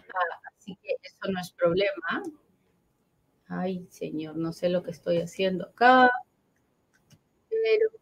Ah, 0.00 0.40
así 0.56 0.76
que 0.82 0.96
eso 1.00 1.32
no 1.32 1.40
es 1.40 1.52
problema. 1.52 2.24
Ay, 3.46 3.86
señor, 3.88 4.36
no 4.36 4.52
sé 4.52 4.68
lo 4.68 4.82
que 4.82 4.90
estoy 4.90 5.18
haciendo 5.18 5.66
acá. 5.66 6.10
Pero 7.48 7.97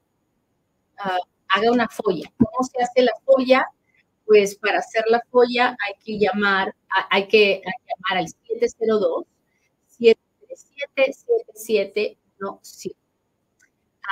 Ah, 0.98 1.18
haga 1.48 1.70
una 1.70 1.88
folla. 1.88 2.32
¿Cómo 2.38 2.62
se 2.62 2.82
hace 2.82 3.02
la 3.02 3.12
folla? 3.24 3.66
Pues 4.24 4.56
para 4.56 4.78
hacer 4.78 5.04
la 5.08 5.22
folla 5.30 5.76
hay 5.86 5.94
que 6.04 6.18
llamar, 6.18 6.74
hay 7.10 7.28
que, 7.28 7.62
llamar 7.62 8.18
al 8.18 8.28
702 8.28 9.24
737 9.88 12.18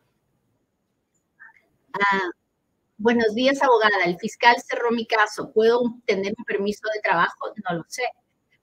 Ah, 1.95 2.31
buenos 2.97 3.35
días, 3.35 3.63
abogada. 3.63 4.05
El 4.07 4.19
fiscal 4.19 4.57
cerró 4.67 4.91
mi 4.91 5.07
caso. 5.07 5.53
¿Puedo 5.53 5.83
tener 6.07 6.33
un 6.37 6.45
permiso 6.45 6.83
de 6.95 7.01
trabajo? 7.03 7.53
No 7.69 7.77
lo 7.79 7.85
sé, 7.89 8.03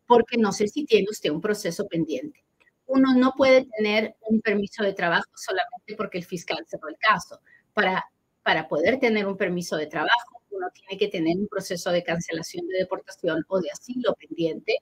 porque 0.07 0.37
no 0.37 0.51
sé 0.51 0.67
si 0.67 0.85
tiene 0.85 1.07
usted 1.09 1.29
un 1.29 1.41
proceso 1.41 1.87
pendiente. 1.87 2.43
Uno 2.87 3.13
no 3.15 3.33
puede 3.37 3.65
tener 3.77 4.15
un 4.21 4.41
permiso 4.41 4.83
de 4.83 4.93
trabajo 4.93 5.29
solamente 5.35 5.95
porque 5.95 6.17
el 6.17 6.25
fiscal 6.25 6.65
cerró 6.67 6.89
el 6.89 6.97
caso. 6.97 7.39
Para, 7.73 8.03
para 8.43 8.67
poder 8.67 8.99
tener 8.99 9.27
un 9.27 9.37
permiso 9.37 9.77
de 9.77 9.87
trabajo, 9.87 10.38
uno 10.59 10.69
tiene 10.73 10.97
que 10.97 11.07
tener 11.07 11.37
un 11.37 11.47
proceso 11.47 11.91
de 11.91 12.03
cancelación 12.03 12.67
de 12.67 12.79
deportación 12.79 13.43
o 13.47 13.59
de 13.61 13.71
asilo 13.71 14.15
pendiente. 14.15 14.77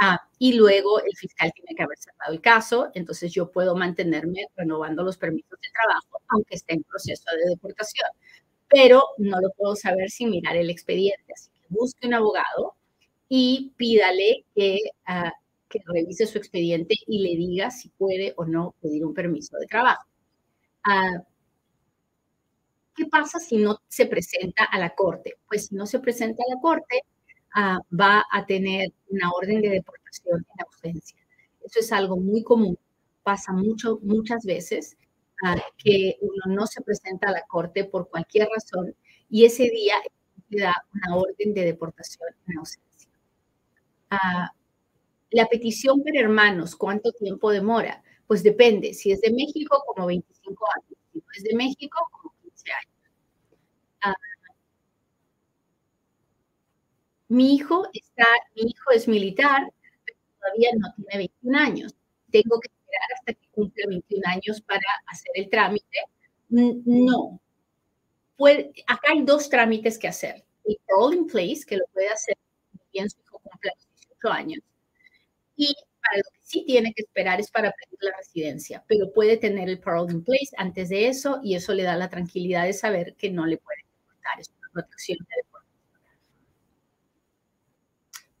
Ah, 0.00 0.20
y 0.38 0.54
luego 0.54 1.00
el 1.02 1.16
fiscal 1.16 1.52
tiene 1.54 1.74
que 1.76 1.82
haber 1.82 1.98
cerrado 1.98 2.32
el 2.32 2.40
caso, 2.40 2.90
entonces 2.94 3.32
yo 3.32 3.50
puedo 3.50 3.74
mantenerme 3.76 4.46
renovando 4.56 5.02
los 5.02 5.18
permisos 5.18 5.58
de 5.60 5.68
trabajo, 5.72 6.22
aunque 6.28 6.54
esté 6.56 6.74
en 6.74 6.84
proceso 6.84 7.24
de 7.36 7.50
deportación. 7.50 8.08
Pero 8.68 9.02
no 9.18 9.40
lo 9.40 9.50
puedo 9.56 9.76
saber 9.76 10.10
sin 10.10 10.30
mirar 10.30 10.56
el 10.56 10.70
expediente. 10.70 11.32
Así 11.34 11.50
que 11.52 11.66
busque 11.70 12.06
un 12.06 12.14
abogado 12.14 12.74
y 13.28 13.72
pídale 13.76 14.44
que, 14.54 14.78
ah, 15.06 15.32
que 15.68 15.80
revise 15.86 16.26
su 16.26 16.38
expediente 16.38 16.94
y 17.06 17.20
le 17.22 17.36
diga 17.36 17.70
si 17.70 17.88
puede 17.90 18.34
o 18.36 18.44
no 18.46 18.74
pedir 18.80 19.04
un 19.04 19.14
permiso 19.14 19.56
de 19.58 19.66
trabajo. 19.66 20.06
Uh, 20.86 21.22
¿Qué 22.98 23.06
pasa 23.06 23.38
si 23.38 23.58
no 23.58 23.78
se 23.86 24.06
presenta 24.06 24.64
a 24.64 24.76
la 24.76 24.92
corte? 24.92 25.36
Pues 25.46 25.66
si 25.66 25.76
no 25.76 25.86
se 25.86 26.00
presenta 26.00 26.42
a 26.42 26.52
la 26.52 26.60
corte, 26.60 27.04
ah, 27.54 27.78
va 27.98 28.24
a 28.28 28.44
tener 28.44 28.88
una 29.08 29.30
orden 29.30 29.62
de 29.62 29.68
deportación 29.68 30.44
en 30.52 30.64
ausencia. 30.66 31.16
Eso 31.64 31.78
es 31.78 31.92
algo 31.92 32.16
muy 32.16 32.42
común, 32.42 32.76
pasa 33.22 33.52
mucho, 33.52 34.00
muchas 34.02 34.44
veces 34.44 34.96
ah, 35.44 35.54
que 35.76 36.16
uno 36.20 36.56
no 36.56 36.66
se 36.66 36.82
presenta 36.82 37.28
a 37.28 37.32
la 37.32 37.42
corte 37.42 37.84
por 37.84 38.08
cualquier 38.08 38.48
razón 38.52 38.96
y 39.30 39.44
ese 39.44 39.70
día 39.70 39.94
le 40.48 40.62
da 40.62 40.74
una 40.92 41.18
orden 41.18 41.54
de 41.54 41.66
deportación 41.66 42.30
en 42.48 42.58
ausencia. 42.58 43.12
Ah, 44.10 44.50
la 45.30 45.46
petición 45.46 46.02
per 46.02 46.16
hermanos, 46.16 46.74
¿cuánto 46.74 47.12
tiempo 47.12 47.52
demora? 47.52 48.02
Pues 48.26 48.42
depende. 48.42 48.92
Si 48.92 49.12
es 49.12 49.20
de 49.20 49.30
México, 49.30 49.84
como 49.86 50.08
25 50.08 50.64
años. 50.74 50.98
Si 51.12 51.18
no 51.18 51.24
es 51.36 51.44
de 51.44 51.54
México, 51.54 51.98
como 52.72 53.08
Ah. 54.02 54.14
mi 57.28 57.54
hijo 57.54 57.86
está, 57.92 58.26
mi 58.56 58.62
hijo 58.70 58.90
es 58.92 59.08
militar, 59.08 59.62
pero 60.04 60.18
todavía 60.40 60.70
no 60.78 60.88
tiene 60.96 61.18
21 61.18 61.56
años. 61.56 61.94
Tengo 62.30 62.60
que 62.60 62.68
esperar 62.68 63.08
hasta 63.16 63.34
que 63.34 63.48
cumpla 63.52 63.84
21 63.88 64.22
años 64.26 64.60
para 64.62 64.86
hacer 65.06 65.32
el 65.34 65.50
trámite. 65.50 65.98
No. 66.48 67.40
Puede, 68.36 68.72
acá 68.86 69.12
hay 69.12 69.22
dos 69.24 69.48
trámites 69.50 69.98
que 69.98 70.08
hacer. 70.08 70.44
El 70.64 70.78
parole 70.86 71.16
in 71.16 71.26
place, 71.26 71.62
que 71.66 71.76
lo 71.76 71.84
puede 71.92 72.08
hacer 72.08 72.36
bien 72.92 73.10
su 73.10 73.18
hijo 73.22 73.40
cumpla 73.40 73.72
18 73.96 74.28
años. 74.30 74.60
Y 75.56 75.74
lo 76.16 76.22
que 76.32 76.38
sí 76.42 76.64
tiene 76.66 76.92
que 76.94 77.02
esperar 77.02 77.40
es 77.40 77.50
para 77.50 77.72
pedir 77.72 77.98
la 78.00 78.16
residencia, 78.16 78.84
pero 78.88 79.12
puede 79.12 79.36
tener 79.36 79.68
el 79.68 79.80
parole 79.80 80.12
in 80.12 80.24
place 80.24 80.50
antes 80.56 80.88
de 80.88 81.08
eso 81.08 81.40
y 81.42 81.54
eso 81.54 81.74
le 81.74 81.82
da 81.84 81.96
la 81.96 82.08
tranquilidad 82.10 82.64
de 82.64 82.72
saber 82.72 83.14
que 83.16 83.30
no 83.30 83.46
le 83.46 83.58
pueden 83.58 83.84
deportar, 83.86 84.40
es 84.40 84.50
una 84.58 84.70
protección 84.72 85.18
de. 85.18 85.48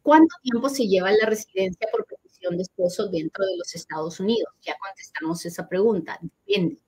¿Cuánto 0.02 0.34
tiempo 0.42 0.68
se 0.70 0.86
lleva 0.86 1.12
la 1.12 1.26
residencia 1.26 1.86
por 1.92 2.06
petición 2.06 2.56
de 2.56 2.62
esposo 2.62 3.08
dentro 3.08 3.44
de 3.44 3.58
los 3.58 3.74
Estados 3.74 4.18
Unidos? 4.20 4.54
Ya 4.62 4.74
contestamos 4.78 5.44
esa 5.44 5.68
pregunta. 5.68 6.18
Depende. 6.46 6.78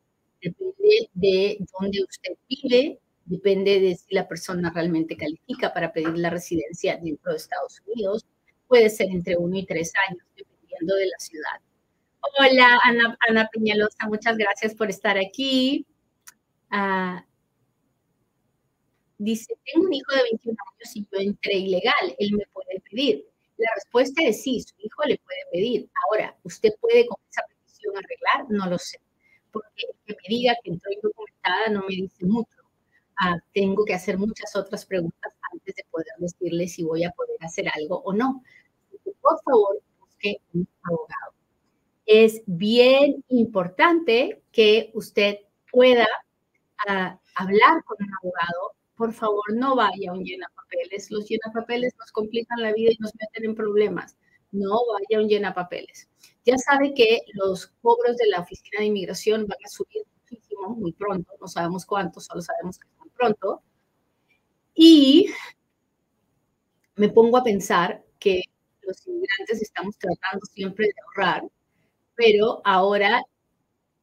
Depende 0.40 1.10
de 1.12 1.58
dónde 1.78 1.98
usted 2.08 2.32
vive, 2.48 2.98
depende 3.26 3.78
de 3.80 3.94
si 3.94 4.14
la 4.14 4.26
persona 4.26 4.72
realmente 4.74 5.16
califica 5.16 5.74
para 5.74 5.92
pedir 5.92 6.16
la 6.16 6.30
residencia 6.30 6.96
dentro 6.96 7.32
de 7.32 7.36
Estados 7.36 7.82
Unidos. 7.86 8.24
Puede 8.66 8.88
ser 8.88 9.08
entre 9.10 9.36
uno 9.36 9.58
y 9.58 9.66
tres 9.66 9.92
años, 10.08 10.24
de 10.86 11.06
la 11.06 11.18
ciudad. 11.18 11.60
Hola, 12.38 12.80
Ana, 13.28 13.48
Peñalosa, 13.52 14.06
muchas 14.06 14.36
gracias 14.36 14.74
por 14.74 14.90
estar 14.90 15.18
aquí. 15.18 15.86
Ah, 16.70 17.24
dice, 19.18 19.54
tengo 19.64 19.86
un 19.86 19.92
hijo 19.92 20.14
de 20.14 20.22
21 20.22 20.56
años 20.72 20.96
y 20.96 21.06
yo 21.10 21.20
entré 21.20 21.54
ilegal, 21.54 22.14
él 22.18 22.32
me 22.36 22.46
puede 22.52 22.80
pedir. 22.90 23.26
La 23.56 23.70
respuesta 23.74 24.22
es 24.24 24.42
sí, 24.42 24.60
su 24.60 24.74
hijo 24.78 25.02
le 25.06 25.18
puede 25.18 25.40
pedir. 25.52 25.90
Ahora, 26.06 26.36
¿usted 26.44 26.70
puede 26.80 27.06
con 27.06 27.18
esa 27.30 27.42
petición 27.48 27.94
arreglar? 27.96 28.50
No 28.50 28.66
lo 28.70 28.78
sé, 28.78 28.98
porque 29.52 29.86
que 30.06 30.14
me 30.14 30.28
diga 30.28 30.54
que 30.62 30.70
entró 30.70 30.90
indocumentada 30.92 31.68
no 31.70 31.82
me 31.82 31.94
dice 31.94 32.24
mucho. 32.24 32.58
Ah, 33.20 33.36
tengo 33.52 33.84
que 33.84 33.94
hacer 33.94 34.16
muchas 34.16 34.56
otras 34.56 34.86
preguntas 34.86 35.34
antes 35.52 35.74
de 35.74 35.84
poder 35.90 36.06
decirle 36.18 36.68
si 36.68 36.84
voy 36.84 37.04
a 37.04 37.10
poder 37.10 37.36
hacer 37.40 37.66
algo 37.74 38.00
o 38.02 38.12
no. 38.14 38.42
Por 39.20 39.42
favor, 39.42 39.82
un 40.52 40.68
abogado. 40.83 41.35
Es 42.06 42.42
bien 42.46 43.24
importante 43.28 44.42
que 44.52 44.90
usted 44.94 45.38
pueda 45.70 46.06
ah, 46.87 47.18
hablar 47.37 47.85
con 47.85 47.96
un 48.00 48.12
abogado. 48.20 48.72
Por 48.96 49.12
favor, 49.12 49.44
no 49.54 49.76
vaya 49.76 50.11
a 50.11 50.14
un 50.14 50.24
llenapapeles. 50.24 51.11
Los 51.11 51.28
llenapapeles 51.28 51.94
nos 51.98 52.12
complican 52.12 52.61
la 52.61 52.72
vida 52.72 52.90
y 52.92 52.96
nos 52.98 53.14
meten 53.14 53.44
en 53.44 53.54
problemas. 53.54 54.16
No 54.52 54.80
vaya 54.92 55.18
a 55.18 55.22
un 55.22 55.28
llenapapeles. 55.28 56.09
Ya 56.44 56.59
sabe 56.59 56.92
que 56.94 57.20
los 57.35 57.68
cobros 57.83 58.16
de 58.16 58.28
la 58.28 58.40
Oficina 58.40 58.80
de 58.80 58.87
Inmigración 58.87 59.46
van 59.46 59.59
a 59.64 59.68
subir 59.68 60.02
muchísimo, 60.18 60.70
muy 60.70 60.92
pronto. 60.92 61.33
No 61.40 61.48
sabemos 61.48 61.87
cuánto, 61.87 62.20
solo 62.20 62.42
sabemos 62.42 62.78
que 62.78 62.88
son 62.98 63.09
pronto. 63.11 63.62
Y 64.74 65.30
me 66.96 67.09
pongo 67.09 67.37
a 67.38 67.44
pensar 67.44 68.04
que 68.18 68.42
los 68.90 69.07
inmigrantes 69.07 69.62
estamos 69.62 69.96
tratando 69.98 70.44
siempre 70.46 70.87
de 70.87 70.94
ahorrar, 71.07 71.42
pero 72.16 72.61
ahora 72.64 73.22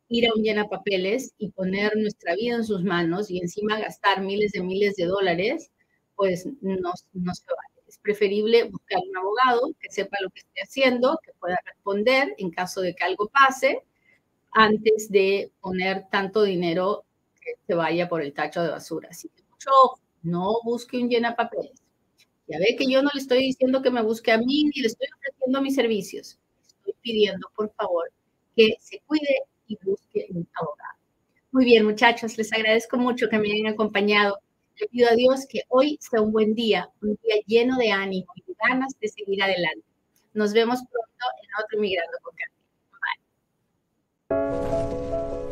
ir 0.10 0.28
a 0.28 0.34
un 0.36 0.44
llena 0.44 0.68
papeles 0.68 1.34
y 1.38 1.50
poner 1.52 1.96
nuestra 1.98 2.36
vida 2.36 2.56
en 2.56 2.64
sus 2.64 2.84
manos 2.84 3.30
y 3.30 3.40
encima 3.40 3.80
gastar 3.80 4.22
miles 4.22 4.54
de 4.54 4.62
miles 4.62 4.96
de 4.96 5.06
dólares, 5.06 5.72
pues 6.16 6.48
no, 6.62 6.94
se 6.96 7.06
vale. 7.14 7.74
Es 7.88 7.98
preferible 8.00 8.66
buscar 8.66 9.00
un 9.10 9.18
abogado 9.18 9.74
que 9.80 9.90
sepa 9.90 10.18
lo 10.22 10.30
que 10.30 10.42
esté 10.42 10.62
haciendo, 10.62 11.20
que 11.24 11.32
pueda 11.40 11.58
responder 11.66 12.34
en 12.38 12.52
caso 12.52 12.82
de 12.82 12.96
que 12.96 13.04
algo 13.04 13.30
pase, 13.30 13.84
antes 14.52 15.10
de 15.10 15.52
poner 15.62 16.06
tanto 16.10 16.44
dinero 16.44 17.06
que 17.42 17.54
se 17.66 17.76
vaya 17.76 18.10
por 18.10 18.22
el 18.22 18.34
tacho 18.34 18.62
de 18.64 18.70
basura. 18.70 19.10
Así 19.12 19.30
que 19.30 19.44
mucho 19.50 19.72
no 20.24 20.56
busque 20.64 20.98
un 20.98 21.10
llena 21.10 21.36
papeles. 21.36 21.87
Ya 22.48 22.60
ve 22.60 22.76
que 22.78 22.90
yo 22.90 23.02
no 23.02 23.10
le 23.14 23.20
estoy 23.20 23.40
diciendo 23.40 23.82
que 23.82 23.92
me 23.92 24.02
busque 24.02 24.32
a 24.32 24.38
mí 24.38 24.64
ni 24.64 24.82
le 24.82 24.88
estoy 24.88 25.08
ofreciendo 25.18 25.62
mis 25.62 25.76
servicios. 25.76 26.40
Estoy 26.62 26.94
pidiendo, 27.02 27.50
por 27.56 27.74
favor, 27.74 28.10
que 28.56 28.76
se 28.80 29.00
cuide 29.06 29.44
y 29.68 29.78
busque 29.84 30.28
un 30.30 30.48
abogado. 30.54 30.98
Muy 31.52 31.66
bien, 31.66 31.86
muchachos, 31.86 32.38
les 32.38 32.54
agradezco 32.54 32.98
mucho 32.98 33.30
que 33.30 33.38
me 33.38 33.52
hayan 33.52 33.74
acompañado. 33.74 34.40
Le 34.80 34.88
pido 34.88 35.10
a 35.10 35.16
Dios 35.16 35.46
que 35.50 35.62
hoy 35.70 35.98
sea 36.00 36.22
un 36.22 36.32
buen 36.32 36.54
día, 36.54 36.90
un 37.02 37.18
día 37.24 37.36
lleno 37.46 37.78
de 37.78 37.92
ánimo 37.92 38.28
y 38.36 38.44
ganas 38.70 38.94
de 39.00 39.08
seguir 39.08 39.42
adelante. 39.42 39.86
Nos 40.34 40.54
vemos 40.54 40.80
pronto 40.80 41.26
en 41.42 41.50
otro 41.64 41.80
Migrando 41.80 42.18
con 42.22 42.36
Carmen. 44.30 45.38
Bye. 45.40 45.47